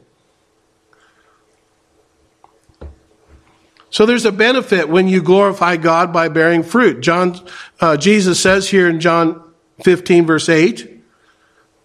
So 3.91 4.07
there's 4.07 4.25
a 4.25 4.33
benefit 4.33 4.89
when 4.89 5.09
you 5.09 5.21
glorify 5.21 5.77
God 5.77 6.13
by 6.13 6.29
bearing 6.29 6.63
fruit. 6.63 7.01
John, 7.01 7.39
uh, 7.81 7.97
Jesus 7.97 8.41
says 8.41 8.69
here 8.69 8.89
in 8.89 9.01
John 9.01 9.43
15 9.85 10.27
verse 10.27 10.49
8 10.49 11.03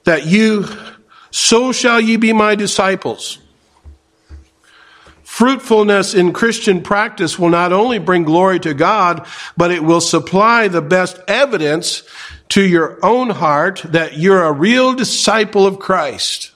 that 0.03 0.25
you, 0.25 0.65
so 1.31 1.71
shall 1.71 1.99
ye 1.99 2.17
be 2.17 2.31
my 2.31 2.55
disciples. 2.55 3.39
Fruitfulness 5.23 6.13
in 6.13 6.31
Christian 6.31 6.81
practice 6.81 7.37
will 7.37 7.49
not 7.49 7.73
only 7.73 7.99
bring 7.99 8.23
glory 8.23 8.59
to 8.61 8.73
God, 8.73 9.27
but 9.57 9.71
it 9.71 9.83
will 9.83 9.99
supply 9.99 10.69
the 10.69 10.81
best 10.81 11.19
evidence 11.27 12.03
to 12.49 12.61
your 12.61 13.03
own 13.03 13.31
heart 13.31 13.81
that 13.85 14.17
you're 14.17 14.43
a 14.43 14.51
real 14.53 14.93
disciple 14.93 15.65
of 15.65 15.79
Christ. 15.79 16.51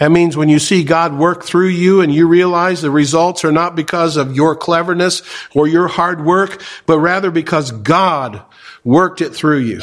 That 0.00 0.10
means 0.10 0.34
when 0.34 0.48
you 0.48 0.58
see 0.58 0.82
God 0.82 1.12
work 1.12 1.44
through 1.44 1.68
you 1.68 2.00
and 2.00 2.12
you 2.12 2.26
realize 2.26 2.80
the 2.80 2.90
results 2.90 3.44
are 3.44 3.52
not 3.52 3.76
because 3.76 4.16
of 4.16 4.34
your 4.34 4.56
cleverness 4.56 5.22
or 5.54 5.68
your 5.68 5.88
hard 5.88 6.24
work, 6.24 6.62
but 6.86 6.98
rather 6.98 7.30
because 7.30 7.70
God 7.70 8.40
worked 8.82 9.20
it 9.20 9.34
through 9.34 9.58
you. 9.58 9.82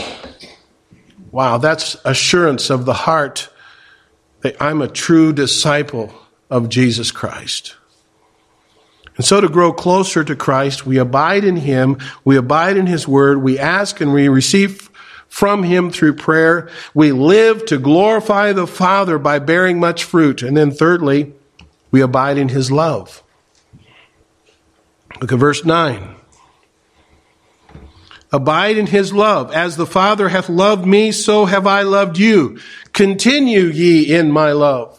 Wow, 1.30 1.60
that's 1.60 1.98
assurance 2.04 2.72
of 2.72 2.86
the 2.86 2.96
heart 2.96 3.50
that 4.42 4.60
I'm 4.60 4.82
a 4.82 4.88
true 4.88 5.34
disciple 5.34 6.12
of 6.50 6.68
Jesus 6.68 7.12
Christ. 7.12 7.76
And 9.18 9.26
so 9.26 9.40
to 9.40 9.50
grow 9.50 9.72
closer 9.72 10.24
to 10.24 10.36
Christ, 10.36 10.84
we 10.84 10.98
abide 10.98 11.44
in 11.44 11.58
Him, 11.58 12.00
we 12.26 12.38
abide 12.38 12.76
in 12.76 12.88
His 12.88 13.08
Word, 13.08 13.44
we 13.44 13.60
ask 13.60 14.02
and 14.02 14.14
we 14.14 14.30
receive 14.30 14.87
from 15.30 15.64
Him 15.64 15.92
through 15.92 16.16
prayer. 16.16 16.70
We 16.94 17.12
live 17.12 17.66
to 17.68 17.78
glorify 17.78 18.54
the 18.54 18.68
Father 18.68 19.18
by 19.18 19.40
bearing 19.40 19.80
much 19.80 20.04
fruit. 20.04 20.42
And 20.42 20.56
then 20.56 20.72
thirdly, 20.72 21.34
we 21.92 22.02
abide 22.02 22.38
in 22.38 22.50
His 22.50 22.72
love. 22.72 23.24
Look 25.22 25.32
at 25.32 25.40
verse 25.40 25.66
9. 25.66 26.16
Abide 28.32 28.78
in 28.78 28.88
his 28.88 29.14
love. 29.14 29.54
As 29.54 29.78
the 29.78 29.86
Father 29.86 30.30
hath 30.30 30.50
loved 30.50 30.86
me, 30.86 31.12
so 31.12 31.46
have 31.46 31.66
I 31.66 31.84
loved 31.84 32.18
you. 32.18 32.60
Continue 32.92 33.66
ye 33.66 34.14
in 34.14 34.32
my 34.32 34.52
love. 34.52 34.94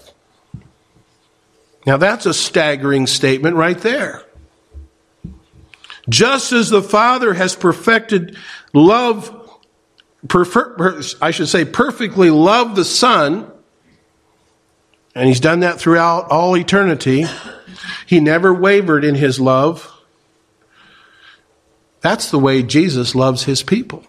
Now 1.86 1.98
that's 1.98 2.26
a 2.26 2.34
staggering 2.34 3.06
statement 3.06 3.56
right 3.56 3.78
there. 3.78 4.24
Just 6.08 6.52
as 6.52 6.70
the 6.70 6.82
Father 6.82 7.34
has 7.34 7.54
perfected 7.54 8.36
love 8.72 9.37
prefer, 10.26 11.00
I 11.20 11.30
should 11.30 11.48
say, 11.48 11.64
perfectly 11.64 12.30
loved 12.30 12.76
the 12.76 12.84
Son, 12.84 13.50
and 15.14 15.28
He's 15.28 15.40
done 15.40 15.60
that 15.60 15.78
throughout 15.78 16.30
all 16.30 16.56
eternity. 16.56 17.26
He 18.06 18.20
never 18.20 18.52
wavered 18.52 19.04
in 19.04 19.14
His 19.14 19.38
love. 19.38 19.92
That's 22.00 22.30
the 22.30 22.38
way 22.38 22.62
Jesus 22.62 23.14
loves 23.14 23.44
His 23.44 23.62
people. 23.62 24.04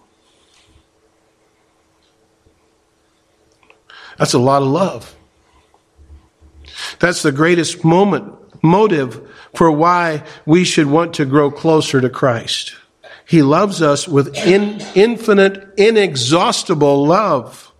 That's 4.18 4.34
a 4.34 4.38
lot 4.38 4.62
of 4.62 4.68
love. 4.68 5.16
That's 6.98 7.22
the 7.22 7.32
greatest 7.32 7.84
moment, 7.84 8.34
motive 8.62 9.26
for 9.54 9.70
why 9.70 10.24
we 10.44 10.64
should 10.64 10.86
want 10.86 11.14
to 11.14 11.24
grow 11.24 11.50
closer 11.50 12.00
to 12.00 12.10
Christ. 12.10 12.74
He 13.30 13.42
loves 13.42 13.80
us 13.80 14.08
with 14.08 14.36
in, 14.36 14.80
infinite, 14.96 15.74
inexhaustible 15.76 17.06
love. 17.06 17.72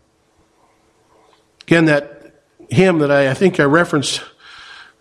Again, 1.62 1.86
that 1.86 2.44
hymn 2.68 3.00
that 3.00 3.10
I, 3.10 3.30
I 3.30 3.34
think 3.34 3.58
I 3.58 3.64
referenced 3.64 4.22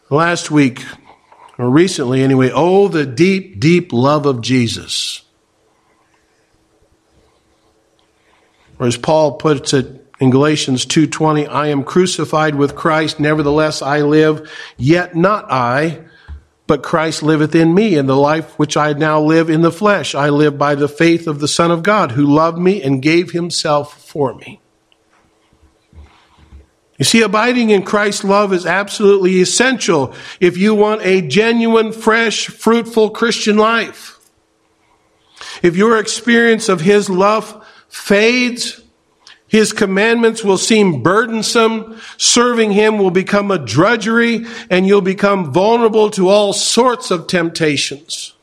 last 0.10 0.50
week, 0.50 0.84
or 1.60 1.70
recently 1.70 2.24
anyway, 2.24 2.50
oh, 2.52 2.88
the 2.88 3.06
deep, 3.06 3.60
deep 3.60 3.94
love 3.94 4.26
of 4.26 4.42
Jesus. 4.42 5.22
Or 8.80 8.88
as 8.88 8.98
Paul 8.98 9.34
puts 9.34 9.76
it 9.76 10.04
in 10.20 10.32
Galatians 10.32 10.88
2:20, 10.88 11.48
I 11.48 11.68
am 11.68 11.84
crucified 11.84 12.56
with 12.56 12.76
Christ, 12.76 13.20
nevertheless 13.20 13.84
I 13.84 14.02
live, 14.02 14.50
yet 14.78 15.16
not 15.16 15.46
I, 15.52 16.06
but 16.70 16.84
Christ 16.84 17.24
liveth 17.24 17.56
in 17.56 17.74
me, 17.74 17.96
and 17.96 18.08
the 18.08 18.16
life 18.16 18.58
which 18.60 18.78
I 18.78 18.94
now 18.94 19.20
live 19.20 19.50
in 19.50 19.62
the 19.62 19.72
flesh, 19.72 20.14
I 20.14 20.30
live 20.30 20.56
by 20.58 20.76
the 20.76 20.88
faith 20.88 21.28
of 21.28 21.40
the 21.40 21.48
Son 21.48 21.72
of 21.72 21.82
God, 21.82 22.12
who 22.12 22.24
loved 22.24 22.60
me 22.60 22.80
and 22.82 23.02
gave 23.02 23.32
himself 23.32 24.00
for 24.08 24.36
me. 24.36 24.62
You 27.00 27.06
see, 27.06 27.24
abiding 27.24 27.72
in 27.72 27.82
Christ's 27.82 28.24
love 28.24 28.54
is 28.54 28.68
absolutely 28.68 29.42
essential 29.42 30.14
if 30.40 30.58
you 30.58 30.76
want 30.76 31.02
a 31.02 31.22
genuine, 31.22 31.92
fresh, 31.92 32.48
fruitful 32.48 33.10
Christian 33.10 33.58
life. 33.58 34.20
If 35.64 35.76
your 35.76 35.98
experience 35.98 36.70
of 36.70 36.82
His 36.82 37.10
love 37.10 37.66
fades, 37.88 38.80
his 39.50 39.74
commandments 39.74 40.44
will 40.44 40.60
seem 40.60 41.02
burdensome. 41.02 42.00
Serving 42.18 42.72
Him 42.72 43.00
will 43.00 43.12
become 43.12 43.50
a 43.50 43.58
drudgery 43.58 44.46
and 44.70 44.88
you'll 44.88 45.02
become 45.02 45.52
vulnerable 45.52 46.12
to 46.12 46.30
all 46.30 46.54
sorts 46.54 47.10
of 47.10 47.26
temptations. 47.26 48.34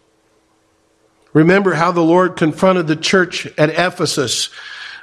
Remember 1.33 1.75
how 1.75 1.93
the 1.93 2.03
Lord 2.03 2.37
confronted 2.37 2.89
the 2.89 2.97
church 2.97 3.47
at 3.57 3.71
Ephesus. 3.71 4.51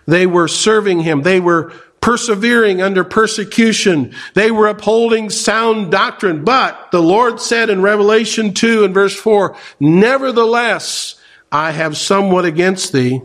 They 0.05 0.27
were 0.27 0.49
serving 0.49 0.99
Him. 1.01 1.21
They 1.21 1.39
were 1.39 1.71
persevering 2.01 2.81
under 2.81 3.05
persecution. 3.05 4.13
They 4.33 4.51
were 4.51 4.67
upholding 4.67 5.29
sound 5.29 5.89
doctrine. 5.89 6.43
But 6.43 6.91
the 6.91 7.01
Lord 7.01 7.39
said 7.39 7.69
in 7.69 7.81
Revelation 7.81 8.53
2 8.53 8.83
and 8.83 8.93
verse 8.93 9.15
4, 9.15 9.55
Nevertheless, 9.79 11.15
I 11.49 11.71
have 11.71 11.95
somewhat 11.95 12.43
against 12.43 12.91
thee 12.91 13.21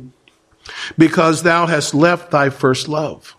because 0.96 1.42
thou 1.42 1.66
hast 1.66 1.94
left 1.94 2.30
thy 2.30 2.50
first 2.50 2.88
love. 2.88 3.36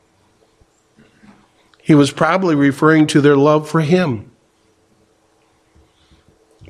He 1.82 1.96
was 1.96 2.12
probably 2.12 2.56
referring 2.56 3.08
to 3.08 3.22
their 3.22 3.38
love 3.38 3.70
for 3.70 3.82
him. 3.82 4.32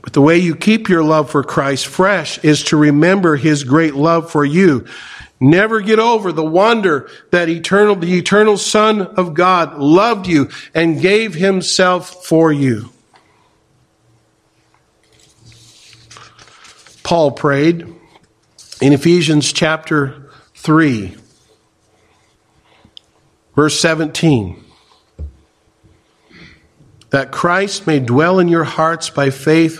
But 0.02 0.14
the 0.14 0.22
way 0.22 0.38
you 0.38 0.56
keep 0.56 0.88
your 0.88 1.04
love 1.04 1.30
for 1.30 1.44
Christ 1.44 1.88
fresh 1.88 2.42
is 2.44 2.64
to 2.66 2.78
remember 2.78 3.36
his 3.36 3.64
great 3.64 3.96
love 3.96 4.32
for 4.32 4.46
you. 4.46 4.86
Never 5.42 5.82
get 5.82 6.00
over 6.00 6.32
the 6.32 6.46
wonder 6.46 7.10
that 7.32 7.50
eternal, 7.50 7.96
the 7.96 8.18
eternal 8.18 8.58
Son 8.58 9.02
of 9.02 9.34
God 9.34 9.78
loved 9.78 10.28
you 10.28 10.50
and 10.74 11.02
gave 11.02 11.34
himself 11.34 12.26
for 12.26 12.52
you. 12.52 12.90
Paul 17.04 17.32
prayed 17.32 17.82
in 18.82 18.94
Ephesians 18.94 19.52
chapter 19.52 20.29
3, 20.62 21.16
verse 23.56 23.80
17. 23.80 24.62
That 27.12 27.32
Christ 27.32 27.88
may 27.88 28.02
dwell 28.02 28.40
in 28.40 28.50
your 28.50 28.66
hearts 28.66 29.10
by 29.10 29.30
faith, 29.30 29.80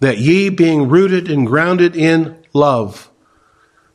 that 0.00 0.16
ye, 0.16 0.48
being 0.48 0.88
rooted 0.88 1.30
and 1.30 1.46
grounded 1.46 1.94
in 1.94 2.42
love, 2.54 3.10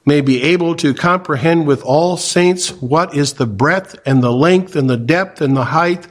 may 0.05 0.21
be 0.21 0.43
able 0.43 0.75
to 0.75 0.93
comprehend 0.93 1.65
with 1.65 1.81
all 1.81 2.15
saints 2.15 2.69
what 2.73 3.15
is 3.17 3.33
the 3.33 3.47
breadth 3.47 3.95
and 4.05 4.21
the 4.21 4.31
length 4.31 4.75
and 4.75 4.87
the 4.87 4.97
depth 4.97 5.41
and 5.41 5.57
the 5.57 5.65
height, 5.65 6.07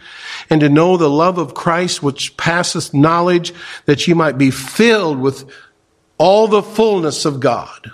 and 0.50 0.60
to 0.62 0.68
know 0.68 0.96
the 0.96 1.08
love 1.08 1.38
of 1.38 1.54
Christ 1.54 2.02
which 2.02 2.36
passeth 2.36 2.92
knowledge, 2.92 3.54
that 3.84 4.08
ye 4.08 4.14
might 4.14 4.36
be 4.36 4.50
filled 4.50 5.20
with 5.20 5.48
all 6.18 6.48
the 6.48 6.62
fullness 6.62 7.24
of 7.24 7.38
God. 7.38 7.92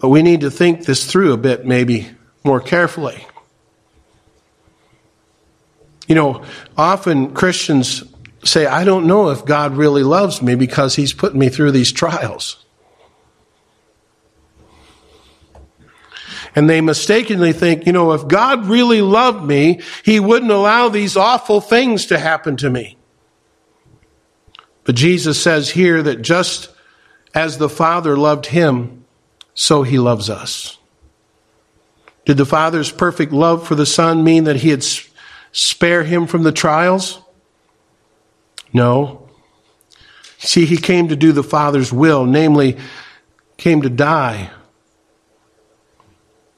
But 0.00 0.08
we 0.08 0.22
need 0.22 0.40
to 0.40 0.50
think 0.50 0.86
this 0.86 1.06
through 1.06 1.32
a 1.32 1.36
bit, 1.36 1.66
maybe 1.66 2.10
more 2.42 2.60
carefully. 2.60 3.26
You 6.08 6.14
know, 6.14 6.42
often 6.76 7.34
Christians 7.34 8.02
say, 8.42 8.66
I 8.66 8.84
don't 8.84 9.06
know 9.06 9.30
if 9.30 9.44
God 9.44 9.76
really 9.76 10.02
loves 10.02 10.42
me 10.42 10.54
because 10.54 10.96
he's 10.96 11.12
putting 11.12 11.38
me 11.38 11.50
through 11.50 11.72
these 11.72 11.92
trials. 11.92 12.64
And 16.56 16.68
they 16.68 16.80
mistakenly 16.80 17.52
think, 17.52 17.86
you 17.86 17.92
know, 17.92 18.12
if 18.12 18.26
God 18.26 18.66
really 18.66 19.02
loved 19.02 19.44
me, 19.44 19.82
he 20.04 20.18
wouldn't 20.18 20.50
allow 20.50 20.88
these 20.88 21.16
awful 21.16 21.60
things 21.60 22.06
to 22.06 22.18
happen 22.18 22.56
to 22.56 22.70
me. 22.70 22.96
But 24.84 24.96
Jesus 24.96 25.40
says 25.40 25.70
here 25.70 26.02
that 26.02 26.22
just 26.22 26.70
as 27.34 27.58
the 27.58 27.68
Father 27.68 28.16
loved 28.16 28.46
him, 28.46 28.99
so 29.60 29.82
he 29.82 29.98
loves 29.98 30.30
us. 30.30 30.78
Did 32.24 32.38
the 32.38 32.46
Father's 32.46 32.90
perfect 32.90 33.30
love 33.30 33.68
for 33.68 33.74
the 33.74 33.84
Son 33.84 34.24
mean 34.24 34.44
that 34.44 34.56
he 34.56 34.70
had 34.70 34.82
spare 35.52 36.02
him 36.02 36.26
from 36.26 36.44
the 36.44 36.50
trials? 36.50 37.20
No. 38.72 39.28
See, 40.38 40.64
he 40.64 40.78
came 40.78 41.08
to 41.08 41.16
do 41.16 41.32
the 41.32 41.42
Father's 41.42 41.92
will, 41.92 42.24
namely, 42.24 42.78
came 43.58 43.82
to 43.82 43.90
die 43.90 44.50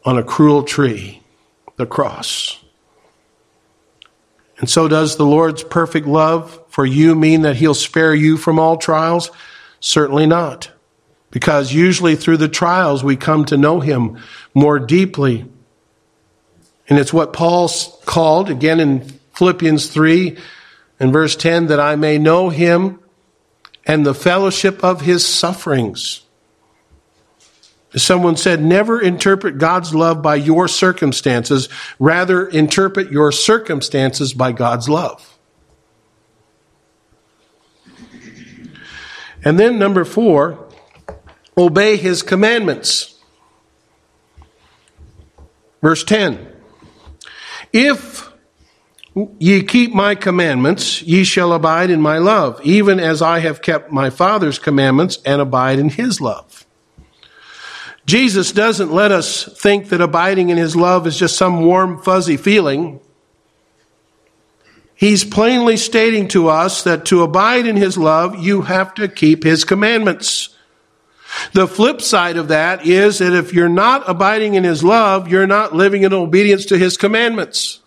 on 0.05 0.17
a 0.17 0.23
cruel 0.23 0.63
tree, 0.63 1.23
the 1.75 1.87
cross. 1.87 2.63
And 4.59 4.71
so 4.71 4.87
does 4.87 5.17
the 5.17 5.27
Lord's 5.27 5.65
perfect 5.65 6.07
love 6.07 6.61
for 6.69 6.87
you 6.87 7.17
mean 7.17 7.43
that 7.43 7.57
he'll 7.57 7.75
spare 7.75 8.15
you 8.15 8.37
from 8.37 8.61
all 8.61 8.77
trials? 8.77 9.33
Certainly 9.81 10.27
not. 10.27 10.71
Because 11.33 11.73
usually 11.73 12.15
through 12.15 12.37
the 12.37 12.49
trials 12.49 13.03
we 13.03 13.17
come 13.17 13.45
to 13.47 13.57
know 13.57 13.81
him 13.81 14.19
more 14.55 14.79
deeply. 14.79 15.45
And 16.89 16.99
it's 16.99 17.13
what 17.13 17.33
Paul 17.33 17.69
called 18.05 18.51
again 18.51 18.79
in 18.79 19.01
Philippians 19.35 19.89
3 19.89 20.39
and 21.01 21.13
verse 21.13 21.35
10 21.35 21.67
that 21.67 21.81
I 21.81 21.97
may 21.97 22.19
know 22.19 22.51
him 22.51 23.01
and 23.85 24.07
the 24.07 24.15
fellowship 24.15 24.85
of 24.85 25.01
his 25.01 25.27
sufferings. 25.27 26.23
Someone 27.97 28.37
said, 28.37 28.63
never 28.63 29.01
interpret 29.01 29.59
God's 29.59 29.95
love 29.95 30.23
by 30.23 30.37
your 30.37 30.69
circumstances. 30.69 31.69
Rather, 31.99 32.47
interpret 32.47 33.11
your 33.11 33.33
circumstances 33.33 34.33
by 34.33 34.53
God's 34.53 34.89
love. 34.89 35.29
And 39.45 39.59
then 39.59 39.79
number 39.79 40.05
four, 40.05 40.62
obey 41.57 41.97
his 41.97 42.23
commandments. 42.23 43.19
Verse 45.81 46.05
10. 46.05 46.49
If 47.73 48.31
ye 49.39 49.63
keep 49.63 49.93
my 49.93 50.15
commandments, 50.15 51.03
ye 51.03 51.25
shall 51.25 51.53
abide 51.53 51.91
in 51.91 52.01
my 52.01 52.19
love, 52.19 52.61
even 52.65 52.99
as 52.99 53.21
I 53.21 53.41
have 53.41 53.63
kept 53.63 53.93
my 53.93 54.11
Father's 54.11 54.59
commandments 54.59 55.19
and 55.25 55.41
abide 55.41 55.79
in 55.79 55.91
his 55.91 56.21
love. 56.21 56.67
Jesus 58.05 58.53
doesn't 58.53 58.93
let 58.93 59.13
us 59.13 59.45
think 59.61 59.89
that 59.91 60.01
abiding 60.01 60.51
in 60.51 60.57
his 60.57 60.75
love 60.75 61.07
is 61.07 61.19
just 61.19 61.37
some 61.37 61.63
warm, 61.63 62.03
fuzzy 62.03 62.37
feeling. 62.37 63.01
He's 64.95 65.25
plainly 65.25 65.77
stating 65.77 66.29
to 66.29 66.49
us 66.49 66.83
that 66.85 67.05
to 67.07 67.23
abide 67.23 67.67
in 67.67 67.77
his 67.77 67.97
love, 67.97 68.39
you 68.39 68.63
have 68.63 68.95
to 68.95 69.09
keep 69.09 69.45
his 69.45 69.65
commandments. 69.65 70.52
The 71.53 71.67
flip 71.67 72.01
side 72.01 72.37
of 72.37 72.49
that 72.49 72.87
is 72.87 73.19
that 73.19 73.33
if 73.33 73.53
you're 73.53 73.69
not 73.69 74.09
abiding 74.09 74.55
in 74.55 74.65
his 74.65 74.85
love, 74.85 75.29
you're 75.29 75.47
not 75.47 75.75
living 75.75 76.03
in 76.03 76.13
obedience 76.13 76.67
to 76.67 76.79
his 76.79 76.97
commandments. 76.97 77.81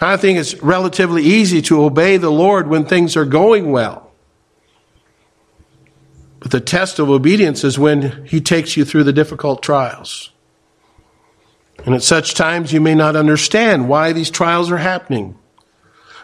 I 0.00 0.16
think 0.16 0.38
it's 0.38 0.60
relatively 0.62 1.22
easy 1.22 1.62
to 1.62 1.84
obey 1.84 2.16
the 2.16 2.30
Lord 2.30 2.66
when 2.66 2.84
things 2.84 3.16
are 3.16 3.24
going 3.24 3.70
well. 3.70 4.12
But 6.40 6.50
the 6.50 6.60
test 6.60 6.98
of 6.98 7.08
obedience 7.08 7.62
is 7.62 7.78
when 7.78 8.26
He 8.26 8.40
takes 8.40 8.76
you 8.76 8.84
through 8.84 9.04
the 9.04 9.12
difficult 9.12 9.62
trials. 9.62 10.32
And 11.86 11.94
at 11.94 12.02
such 12.02 12.34
times, 12.34 12.72
you 12.72 12.80
may 12.80 12.96
not 12.96 13.14
understand 13.14 13.88
why 13.88 14.12
these 14.12 14.28
trials 14.28 14.68
are 14.72 14.78
happening. 14.78 15.38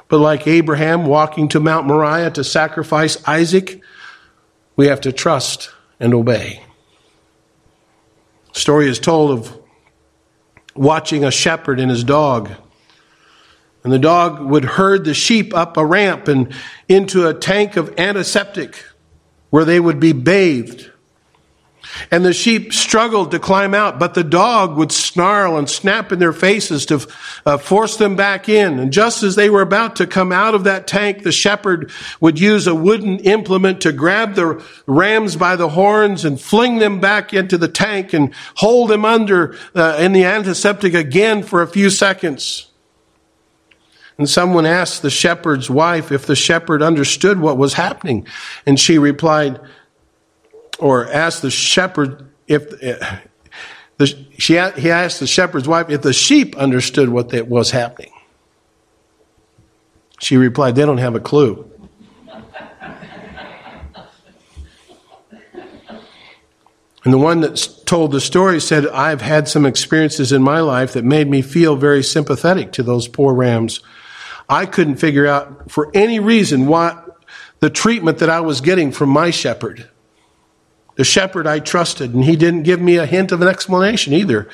But 0.09 0.19
like 0.19 0.49
Abraham 0.49 1.07
walking 1.07 1.49
to 1.51 1.61
Mount 1.61 1.87
Moriah 1.87 2.33
to 2.33 2.43
sacrifice 2.43 3.23
Isaac, 3.29 3.81
we 4.79 4.87
have 4.87 5.01
to 5.01 5.13
trust 5.13 5.73
and 5.99 6.15
obey. 6.15 6.63
The 8.55 8.61
story 8.61 8.89
is 8.89 9.01
told 9.01 9.33
of 9.33 9.61
watching 10.77 11.25
a 11.25 11.33
shepherd 11.33 11.81
and 11.81 11.91
his 11.91 12.05
dog. 12.05 12.49
And 13.83 13.93
the 13.93 13.99
dog 13.99 14.41
would 14.41 14.65
herd 14.65 15.05
the 15.05 15.15
sheep 15.15 15.53
up 15.53 15.77
a 15.77 15.85
ramp 15.85 16.29
and 16.29 16.55
into 16.89 17.27
a 17.27 17.35
tank 17.35 17.77
of 17.77 17.99
antiseptic 17.99 18.85
where 19.51 19.65
they 19.65 19.81
would 19.81 19.99
be 19.99 20.13
bathed. 20.13 20.93
And 22.11 22.25
the 22.25 22.33
sheep 22.33 22.73
struggled 22.73 23.31
to 23.31 23.39
climb 23.39 23.75
out, 23.75 23.99
but 23.99 24.15
the 24.15 24.25
dog 24.25 24.77
would 24.77 24.93
snarl 24.93 25.57
and 25.57 25.69
snap 25.69 26.13
in 26.13 26.19
their 26.19 26.33
faces 26.33 26.87
to 26.87 27.07
uh, 27.45 27.59
force 27.59 27.97
them 27.97 28.17
back 28.17 28.49
in. 28.49 28.79
And 28.79 28.93
just 28.93 29.23
as 29.23 29.37
they 29.37 29.51
were 29.51 29.63
about 29.63 29.97
to 29.97 30.07
come 30.07 30.33
out 30.33 30.55
of 30.55 30.65
that 30.65 30.87
tank, 30.87 31.23
the 31.23 31.33
shepherd 31.33 31.91
would 32.21 32.39
use 32.39 32.67
a 32.67 32.75
wooden 32.75 33.19
implement 33.21 33.81
to 33.83 33.93
grab 33.93 34.35
the 34.35 34.65
rams 34.87 35.37
by 35.37 35.57
the 35.57 35.71
horns 35.71 36.25
and 36.25 36.41
fling 36.41 36.79
them 36.79 37.01
back 37.01 37.35
into 37.35 37.59
the 37.59 37.69
tank 37.69 38.13
and 38.13 38.35
hold 38.57 38.91
them 38.91 39.05
under 39.05 39.57
uh, 39.75 39.97
in 39.99 40.13
the 40.13 40.25
antiseptic 40.25 40.95
again 40.95 41.43
for 41.43 41.63
a 41.63 41.67
few 41.67 41.91
seconds. 41.91 42.69
And 44.19 44.29
someone 44.29 44.67
asked 44.67 45.03
the 45.03 45.11
shepherd's 45.11 45.71
wife 45.71 46.11
if 46.11 46.27
the 46.27 46.35
shepherd 46.35 46.83
understood 46.83 47.39
what 47.39 47.57
was 47.57 47.75
happening. 47.75 48.27
And 48.67 48.79
she 48.79 48.99
replied, 48.99 49.61
or 50.79 51.07
asked 51.09 51.43
the 51.43 51.51
shepherd 51.51 52.31
if, 52.47 52.71
the, 53.99 54.27
she, 54.39 54.55
he 54.55 54.91
asked 54.91 55.21
the 55.21 55.27
shepherd's 55.27 55.69
wife 55.69 55.91
if 55.91 56.03
the 56.03 56.13
sheep 56.13 56.57
understood 56.57 57.09
what 57.09 57.31
that 57.31 57.49
was 57.49 57.71
happening. 57.71 58.13
She 60.21 60.37
replied, 60.37 60.75
they 60.75 60.85
don't 60.85 60.99
have 60.99 61.15
a 61.15 61.21
clue. 61.21 61.71
And 67.05 67.15
the 67.15 67.19
one 67.19 67.41
that 67.41 67.83
told 67.87 68.11
the 68.11 68.21
story 68.21 68.61
said, 68.61 68.87
I've 68.87 69.23
had 69.23 69.49
some 69.49 69.65
experiences 69.65 70.33
in 70.33 70.43
my 70.43 70.61
life 70.61 70.93
that 70.95 71.05
made 71.05 71.29
me 71.29 71.43
feel 71.43 71.77
very 71.77 72.03
sympathetic 72.03 72.73
to 72.73 72.83
those 72.83 73.09
poor 73.09 73.33
rams 73.33 73.81
I 74.49 74.65
couldn't 74.67 74.97
figure 74.97 75.27
out 75.27 75.71
for 75.71 75.91
any 75.93 76.21
reason 76.21 76.67
why 76.67 77.03
the 77.61 77.69
treatment 77.69 78.19
that 78.19 78.31
I 78.31 78.41
was 78.41 78.61
getting 78.61 78.93
from 78.93 79.11
my 79.11 79.31
shepherd. 79.31 79.89
The 80.99 81.05
shepherd 81.05 81.47
I 81.47 81.61
trusted, 81.61 82.13
and 82.13 82.25
he 82.25 82.35
didn't 82.35 82.65
give 82.65 82.81
me 82.81 82.97
a 82.97 83.07
hint 83.07 83.31
of 83.31 83.41
an 83.41 83.47
explanation 83.47 84.13
either. 84.13 84.49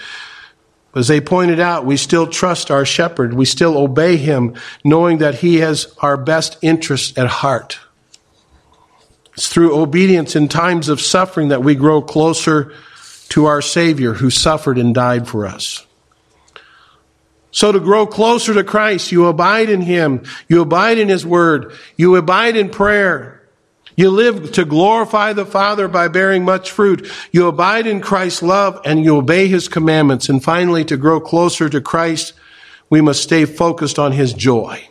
As 0.94 1.08
they 1.08 1.22
pointed 1.22 1.58
out, 1.58 1.86
we 1.86 1.96
still 1.96 2.26
trust 2.26 2.70
our 2.70 2.84
shepherd. 2.84 3.32
We 3.32 3.46
still 3.46 3.78
obey 3.78 4.18
him, 4.18 4.54
knowing 4.84 5.18
that 5.18 5.36
he 5.36 5.60
has 5.60 5.94
our 6.00 6.18
best 6.18 6.58
interest 6.60 7.16
at 7.16 7.28
heart. 7.28 7.78
It's 9.32 9.48
through 9.48 9.74
obedience 9.74 10.36
in 10.36 10.48
times 10.48 10.90
of 10.90 11.00
suffering 11.00 11.48
that 11.48 11.64
we 11.64 11.74
grow 11.74 12.02
closer 12.02 12.74
to 13.30 13.46
our 13.46 13.62
Savior 13.62 14.12
who 14.12 14.28
suffered 14.28 14.76
and 14.76 14.94
died 14.94 15.26
for 15.26 15.46
us. 15.46 15.86
So 17.52 17.72
to 17.72 17.80
grow 17.80 18.06
closer 18.06 18.52
to 18.52 18.64
Christ, 18.64 19.12
you 19.12 19.28
abide 19.28 19.70
in 19.70 19.80
Him. 19.80 20.24
You 20.46 20.60
abide 20.60 20.98
in 20.98 21.08
His 21.08 21.24
Word. 21.24 21.72
You 21.96 22.16
abide 22.16 22.54
in 22.54 22.68
prayer. 22.68 23.43
You 23.96 24.10
live 24.10 24.52
to 24.52 24.64
glorify 24.64 25.32
the 25.32 25.46
Father 25.46 25.86
by 25.86 26.08
bearing 26.08 26.44
much 26.44 26.70
fruit. 26.70 27.10
You 27.30 27.46
abide 27.46 27.86
in 27.86 28.00
Christ's 28.00 28.42
love 28.42 28.80
and 28.84 29.04
you 29.04 29.16
obey 29.16 29.46
His 29.46 29.68
commandments. 29.68 30.28
And 30.28 30.42
finally, 30.42 30.84
to 30.86 30.96
grow 30.96 31.20
closer 31.20 31.68
to 31.68 31.80
Christ, 31.80 32.32
we 32.90 33.00
must 33.00 33.22
stay 33.22 33.44
focused 33.44 33.98
on 33.98 34.12
His 34.12 34.32
joy. 34.32 34.88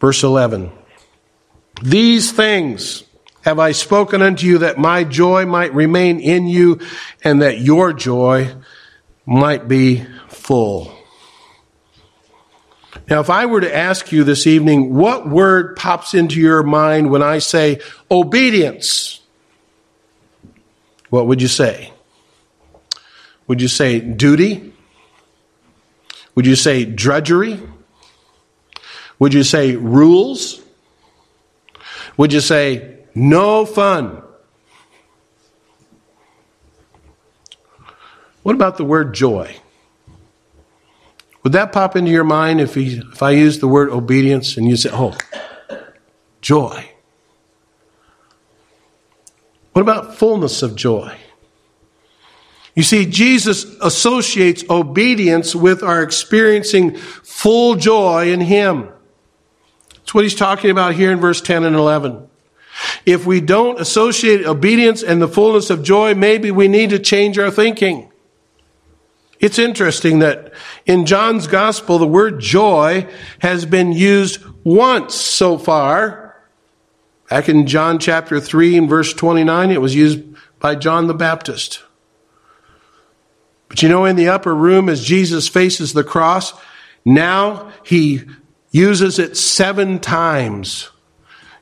Verse 0.00 0.22
11. 0.22 0.72
These 1.82 2.32
things 2.32 3.04
have 3.42 3.58
I 3.58 3.72
spoken 3.72 4.22
unto 4.22 4.46
you 4.46 4.58
that 4.58 4.78
my 4.78 5.04
joy 5.04 5.46
might 5.46 5.72
remain 5.72 6.20
in 6.20 6.48
you 6.48 6.80
and 7.22 7.42
that 7.42 7.60
your 7.60 7.92
joy 7.92 8.54
might 9.24 9.68
be 9.68 10.04
full. 10.28 10.97
Now, 13.08 13.20
if 13.20 13.30
I 13.30 13.46
were 13.46 13.62
to 13.62 13.74
ask 13.74 14.12
you 14.12 14.22
this 14.22 14.46
evening, 14.46 14.94
what 14.94 15.28
word 15.28 15.76
pops 15.76 16.12
into 16.12 16.40
your 16.40 16.62
mind 16.62 17.10
when 17.10 17.22
I 17.22 17.38
say 17.38 17.80
obedience? 18.10 19.20
What 21.08 21.26
would 21.26 21.40
you 21.40 21.48
say? 21.48 21.92
Would 23.46 23.62
you 23.62 23.68
say 23.68 23.98
duty? 23.98 24.74
Would 26.34 26.46
you 26.46 26.54
say 26.54 26.84
drudgery? 26.84 27.60
Would 29.18 29.32
you 29.32 29.42
say 29.42 29.74
rules? 29.74 30.60
Would 32.18 32.32
you 32.32 32.40
say 32.40 32.98
no 33.14 33.64
fun? 33.64 34.22
What 38.42 38.54
about 38.54 38.76
the 38.76 38.84
word 38.84 39.14
joy? 39.14 39.56
Would 41.42 41.52
that 41.52 41.72
pop 41.72 41.96
into 41.96 42.10
your 42.10 42.24
mind 42.24 42.60
if, 42.60 42.74
he, 42.74 42.98
if 42.98 43.22
I 43.22 43.30
use 43.30 43.60
the 43.60 43.68
word 43.68 43.90
obedience 43.90 44.56
and 44.56 44.68
you 44.68 44.76
say, 44.76 44.90
oh, 44.92 45.16
joy? 46.40 46.90
What 49.72 49.82
about 49.82 50.16
fullness 50.16 50.62
of 50.62 50.74
joy? 50.74 51.16
You 52.74 52.82
see, 52.82 53.06
Jesus 53.06 53.64
associates 53.80 54.64
obedience 54.70 55.54
with 55.54 55.82
our 55.82 56.02
experiencing 56.02 56.96
full 56.96 57.74
joy 57.74 58.32
in 58.32 58.40
Him. 58.40 58.88
That's 59.94 60.14
what 60.14 60.24
He's 60.24 60.34
talking 60.34 60.70
about 60.70 60.94
here 60.94 61.10
in 61.10 61.18
verse 61.18 61.40
10 61.40 61.64
and 61.64 61.74
11. 61.74 62.28
If 63.04 63.26
we 63.26 63.40
don't 63.40 63.80
associate 63.80 64.46
obedience 64.46 65.02
and 65.02 65.20
the 65.20 65.26
fullness 65.26 65.70
of 65.70 65.82
joy, 65.82 66.14
maybe 66.14 66.50
we 66.50 66.68
need 66.68 66.90
to 66.90 66.98
change 66.98 67.38
our 67.38 67.50
thinking. 67.50 68.07
It's 69.40 69.58
interesting 69.58 70.18
that 70.18 70.52
in 70.84 71.06
John's 71.06 71.46
gospel, 71.46 71.98
the 71.98 72.06
word 72.06 72.40
joy 72.40 73.06
has 73.38 73.64
been 73.64 73.92
used 73.92 74.42
once 74.64 75.14
so 75.14 75.58
far. 75.58 76.36
Back 77.30 77.48
in 77.48 77.66
John 77.66 77.98
chapter 77.98 78.40
3 78.40 78.78
and 78.78 78.88
verse 78.88 79.12
29, 79.12 79.70
it 79.70 79.80
was 79.80 79.94
used 79.94 80.22
by 80.58 80.74
John 80.74 81.06
the 81.06 81.14
Baptist. 81.14 81.82
But 83.68 83.82
you 83.82 83.88
know, 83.88 84.06
in 84.06 84.16
the 84.16 84.28
upper 84.28 84.54
room, 84.54 84.88
as 84.88 85.04
Jesus 85.04 85.46
faces 85.46 85.92
the 85.92 86.04
cross, 86.04 86.52
now 87.04 87.70
he 87.84 88.22
uses 88.70 89.18
it 89.18 89.36
seven 89.36 89.98
times. 89.98 90.90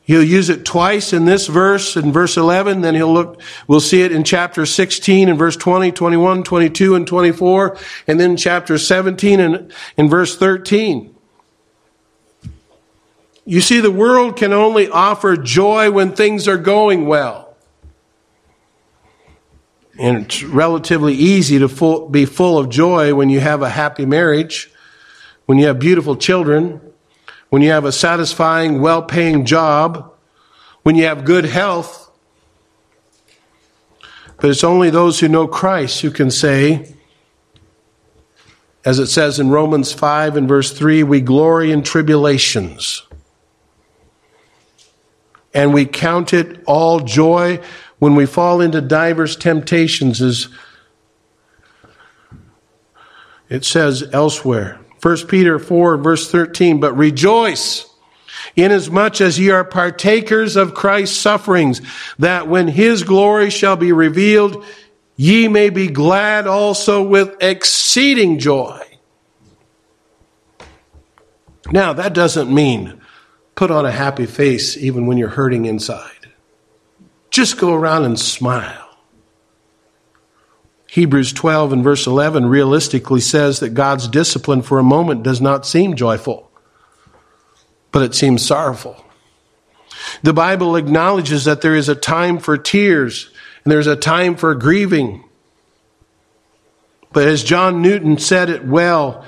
He'll 0.07 0.22
use 0.22 0.50
it 0.50 0.64
twice 0.64 1.12
in 1.12 1.24
this 1.24 1.48
verse, 1.48 1.96
in 1.96 2.12
verse 2.12 2.36
11, 2.36 2.80
then 2.80 2.94
he'll 2.94 3.12
look, 3.12 3.40
we'll 3.66 3.80
see 3.80 4.02
it 4.02 4.12
in 4.12 4.22
chapter 4.22 4.64
16 4.64 5.28
and 5.28 5.36
verse 5.36 5.57
20, 5.57 5.90
21, 5.90 6.44
22, 6.44 6.94
and 6.94 7.04
24, 7.04 7.76
and 8.07 8.20
then 8.20 8.36
chapter 8.36 8.78
17 8.78 9.40
and 9.40 9.72
in 9.96 10.09
verse 10.09 10.36
13. 10.38 11.12
You 13.44 13.61
see, 13.61 13.80
the 13.80 13.90
world 13.90 14.36
can 14.36 14.52
only 14.52 14.88
offer 14.88 15.36
joy 15.36 15.90
when 15.90 16.12
things 16.12 16.46
are 16.46 16.57
going 16.57 17.07
well. 17.07 17.57
And 19.98 20.18
it's 20.24 20.44
relatively 20.44 21.14
easy 21.14 21.59
to 21.59 21.68
full, 21.68 22.09
be 22.09 22.26
full 22.26 22.59
of 22.59 22.68
joy 22.68 23.12
when 23.12 23.28
you 23.28 23.40
have 23.40 23.62
a 23.62 23.70
happy 23.70 24.07
marriage, 24.07 24.70
when 25.46 25.59
you 25.59 25.66
have 25.66 25.80
beautiful 25.80 26.14
children, 26.14 26.80
when 27.51 27.62
you 27.62 27.70
have 27.70 27.84
a 27.84 27.92
satisfying, 27.92 28.80
well 28.80 29.03
paying 29.03 29.44
job, 29.44 30.12
when 30.82 30.97
you 30.97 31.05
have 31.05 31.24
good 31.24 31.44
health. 31.44 32.11
But 34.38 34.51
it's 34.51 34.64
only 34.64 34.90
those 34.90 35.20
who 35.20 35.28
know 35.28 35.47
Christ 35.47 36.03
who 36.03 36.11
can 36.11 36.30
say, 36.30 36.94
as 38.84 38.99
it 38.99 39.07
says 39.07 39.40
in 39.40 39.51
Romans 39.51 39.92
5 39.92 40.36
and 40.36 40.49
verse 40.49 40.72
3, 40.72 41.03
we 41.03 41.20
glory 41.20 41.72
in 41.72 41.82
tribulations. 41.82 43.03
And 45.53 45.72
we 45.72 45.86
count 45.86 46.32
it 46.32 46.62
all 46.66 47.01
joy 47.01 47.61
when 47.99 48.14
we 48.14 48.26
fall 48.26 48.61
into 48.61 48.80
divers 48.80 49.34
temptations, 49.34 50.20
as 50.20 50.49
it 53.49 53.64
says 53.64 54.05
elsewhere. 54.12 54.78
1 55.07 55.28
Peter 55.28 55.61
4, 55.61 55.98
verse 55.98 56.32
13, 56.32 56.80
but 56.80 56.92
rejoice 56.96 57.88
inasmuch 58.57 59.20
as 59.20 59.38
ye 59.38 59.50
are 59.50 59.62
partakers 59.62 60.57
of 60.57 60.74
Christ's 60.74 61.16
sufferings, 61.16 61.80
that 62.18 62.48
when 62.48 62.66
his 62.66 63.04
glory 63.04 63.50
shall 63.50 63.76
be 63.76 63.92
revealed, 63.92 64.64
ye 65.14 65.46
may 65.46 65.70
be 65.70 65.86
glad 65.86 66.48
also 66.48 67.07
with 67.07 67.40
exceeding 67.40 68.40
joy. 68.40 68.82
Now, 71.70 71.92
that 71.92 72.12
doesn't 72.12 72.52
mean 72.52 73.00
put 73.54 73.70
on 73.70 73.86
a 73.86 73.92
happy 73.92 74.26
face 74.26 74.76
even 74.76 75.07
when 75.07 75.18
you're 75.18 75.28
hurting 75.28 75.66
inside. 75.66 76.32
Just 77.30 77.59
go 77.59 77.72
around 77.72 78.07
and 78.07 78.18
smile. 78.18 78.86
Hebrews 80.89 81.32
12 81.32 81.72
and 81.72 81.84
verse 81.84 82.07
11 82.07 82.47
realistically 82.47 83.20
says 83.20 83.61
that 83.61 83.70
God's 83.70 84.09
discipline 84.09 84.62
for 84.62 84.78
a 84.78 84.84
moment 84.84 85.22
does 85.22 85.41
not 85.41 85.66
seem 85.66 85.97
joyful, 85.97 86.51
but 87.93 88.03
it 88.03 88.14
seems 88.14 88.47
sorrowful. 88.47 89.05
The 90.22 90.32
Bible 90.32 90.76
acknowledges 90.76 91.45
that 91.45 91.61
there 91.61 91.74
is 91.74 91.89
a 91.89 91.95
time 91.95 92.39
for 92.39 92.57
tears 92.57 93.30
and 93.64 93.72
there's 93.72 93.89
a 93.89 93.97
time 93.97 94.37
for 94.37 94.55
grieving. 94.55 95.24
But 97.12 97.26
as 97.26 97.43
John 97.43 97.82
Newton 97.82 98.18
said 98.18 98.49
it 98.49 98.64
well, 98.64 99.26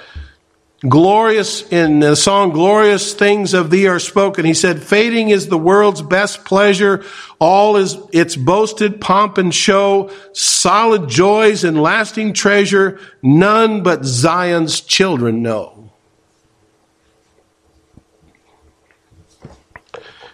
glorious 0.87 1.67
in 1.73 1.99
the 2.01 2.15
song 2.15 2.51
glorious 2.51 3.13
things 3.13 3.53
of 3.55 3.71
thee 3.71 3.89
are 3.89 3.99
spoken. 3.99 4.45
He 4.45 4.55
said 4.55 4.83
fading 4.83 5.31
is 5.31 5.49
the 5.49 5.59
world's 5.59 6.03
best 6.03 6.45
pleasure. 6.45 7.05
All 7.41 7.77
is 7.77 7.97
its 8.13 8.37
boasted 8.37 9.01
pomp 9.01 9.39
and 9.39 9.53
show 9.53 10.11
solid 10.33 11.09
joys 11.09 11.65
and 11.65 11.83
lasting 11.83 12.33
treasure. 12.33 13.01
None 13.23 13.83
but 13.83 14.05
zion's 14.05 14.81
children 14.81 15.43
know. 15.43 15.91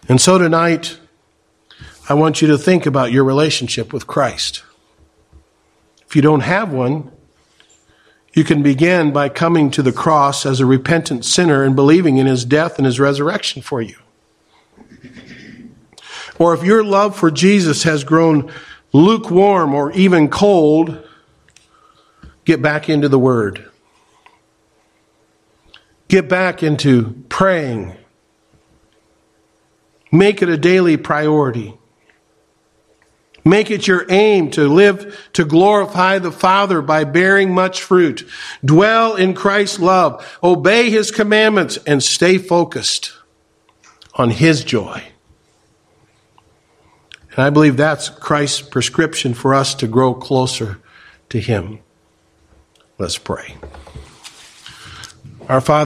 And 0.09 0.21
so 0.21 0.37
tonight 0.37 0.99
i 2.07 2.13
want 2.13 2.43
you 2.43 2.49
to 2.49 2.59
think 2.59 2.85
about 2.85 3.11
your 3.11 3.25
relationship 3.25 3.91
with 3.91 4.07
christ. 4.07 4.63
If 6.07 6.15
you 6.15 6.21
don't 6.21 6.41
have 6.41 6.71
one 6.71 7.11
you 8.35 8.43
can 8.43 8.63
begin 8.63 9.13
by 9.13 9.29
coming 9.29 9.71
to 9.71 9.83
the 9.83 9.93
cross 9.93 10.45
as 10.45 10.59
a 10.59 10.67
repentant 10.67 11.25
sinner 11.25 11.63
and 11.63 11.77
believing 11.77 12.17
in 12.17 12.27
his 12.27 12.45
death 12.45 12.79
and 12.79 12.85
his 12.85 12.99
resurrection 12.99 13.63
for 13.63 13.81
you. 13.81 13.97
Or 16.37 16.53
if 16.53 16.65
your 16.65 16.83
love 16.83 17.17
for 17.17 17.31
Jesus 17.31 17.85
has 17.85 18.03
grown 18.03 18.53
lukewarm 18.93 19.73
or 19.73 19.93
even 19.93 20.29
cold, 20.29 21.07
get 22.45 22.61
back 22.61 22.89
into 22.89 23.09
the 23.09 23.21
Word. 23.21 23.71
Get 26.09 26.29
back 26.29 26.63
into 26.63 27.25
praying. 27.29 27.97
Make 30.11 30.43
it 30.43 30.49
a 30.49 30.57
daily 30.57 30.97
priority. 30.97 31.75
Make 33.45 33.71
it 33.71 33.87
your 33.87 34.07
aim 34.09 34.51
to 34.53 34.67
live 34.67 35.29
to 35.35 35.45
glorify 35.45 36.19
the 36.19 36.33
Father 36.33 36.81
by 36.81 37.05
bearing 37.05 37.53
much 37.53 37.83
fruit. 37.83 38.27
Dwell 38.65 39.17
in 39.17 39.35
Christ's 39.35 39.81
love. 39.81 40.39
Obey 40.43 40.89
His 40.89 41.11
commandments 41.11 41.77
and 41.87 42.03
stay 42.03 42.39
focused 42.39 43.13
on 44.15 44.31
His 44.31 44.65
joy. 44.65 45.03
And 47.31 47.45
I 47.45 47.51
believe 47.51 47.77
that's 47.77 48.09
Christ's 48.09 48.63
prescription 48.63 49.35
for 49.35 49.55
us 49.55 49.75
to 49.77 49.87
grow 49.87 50.15
closer 50.15 50.79
to 51.29 51.41
Him. 51.41 51.81
Let's 52.97 53.19
pray. 53.19 53.57
Our 55.49 55.61
Father, 55.61 55.83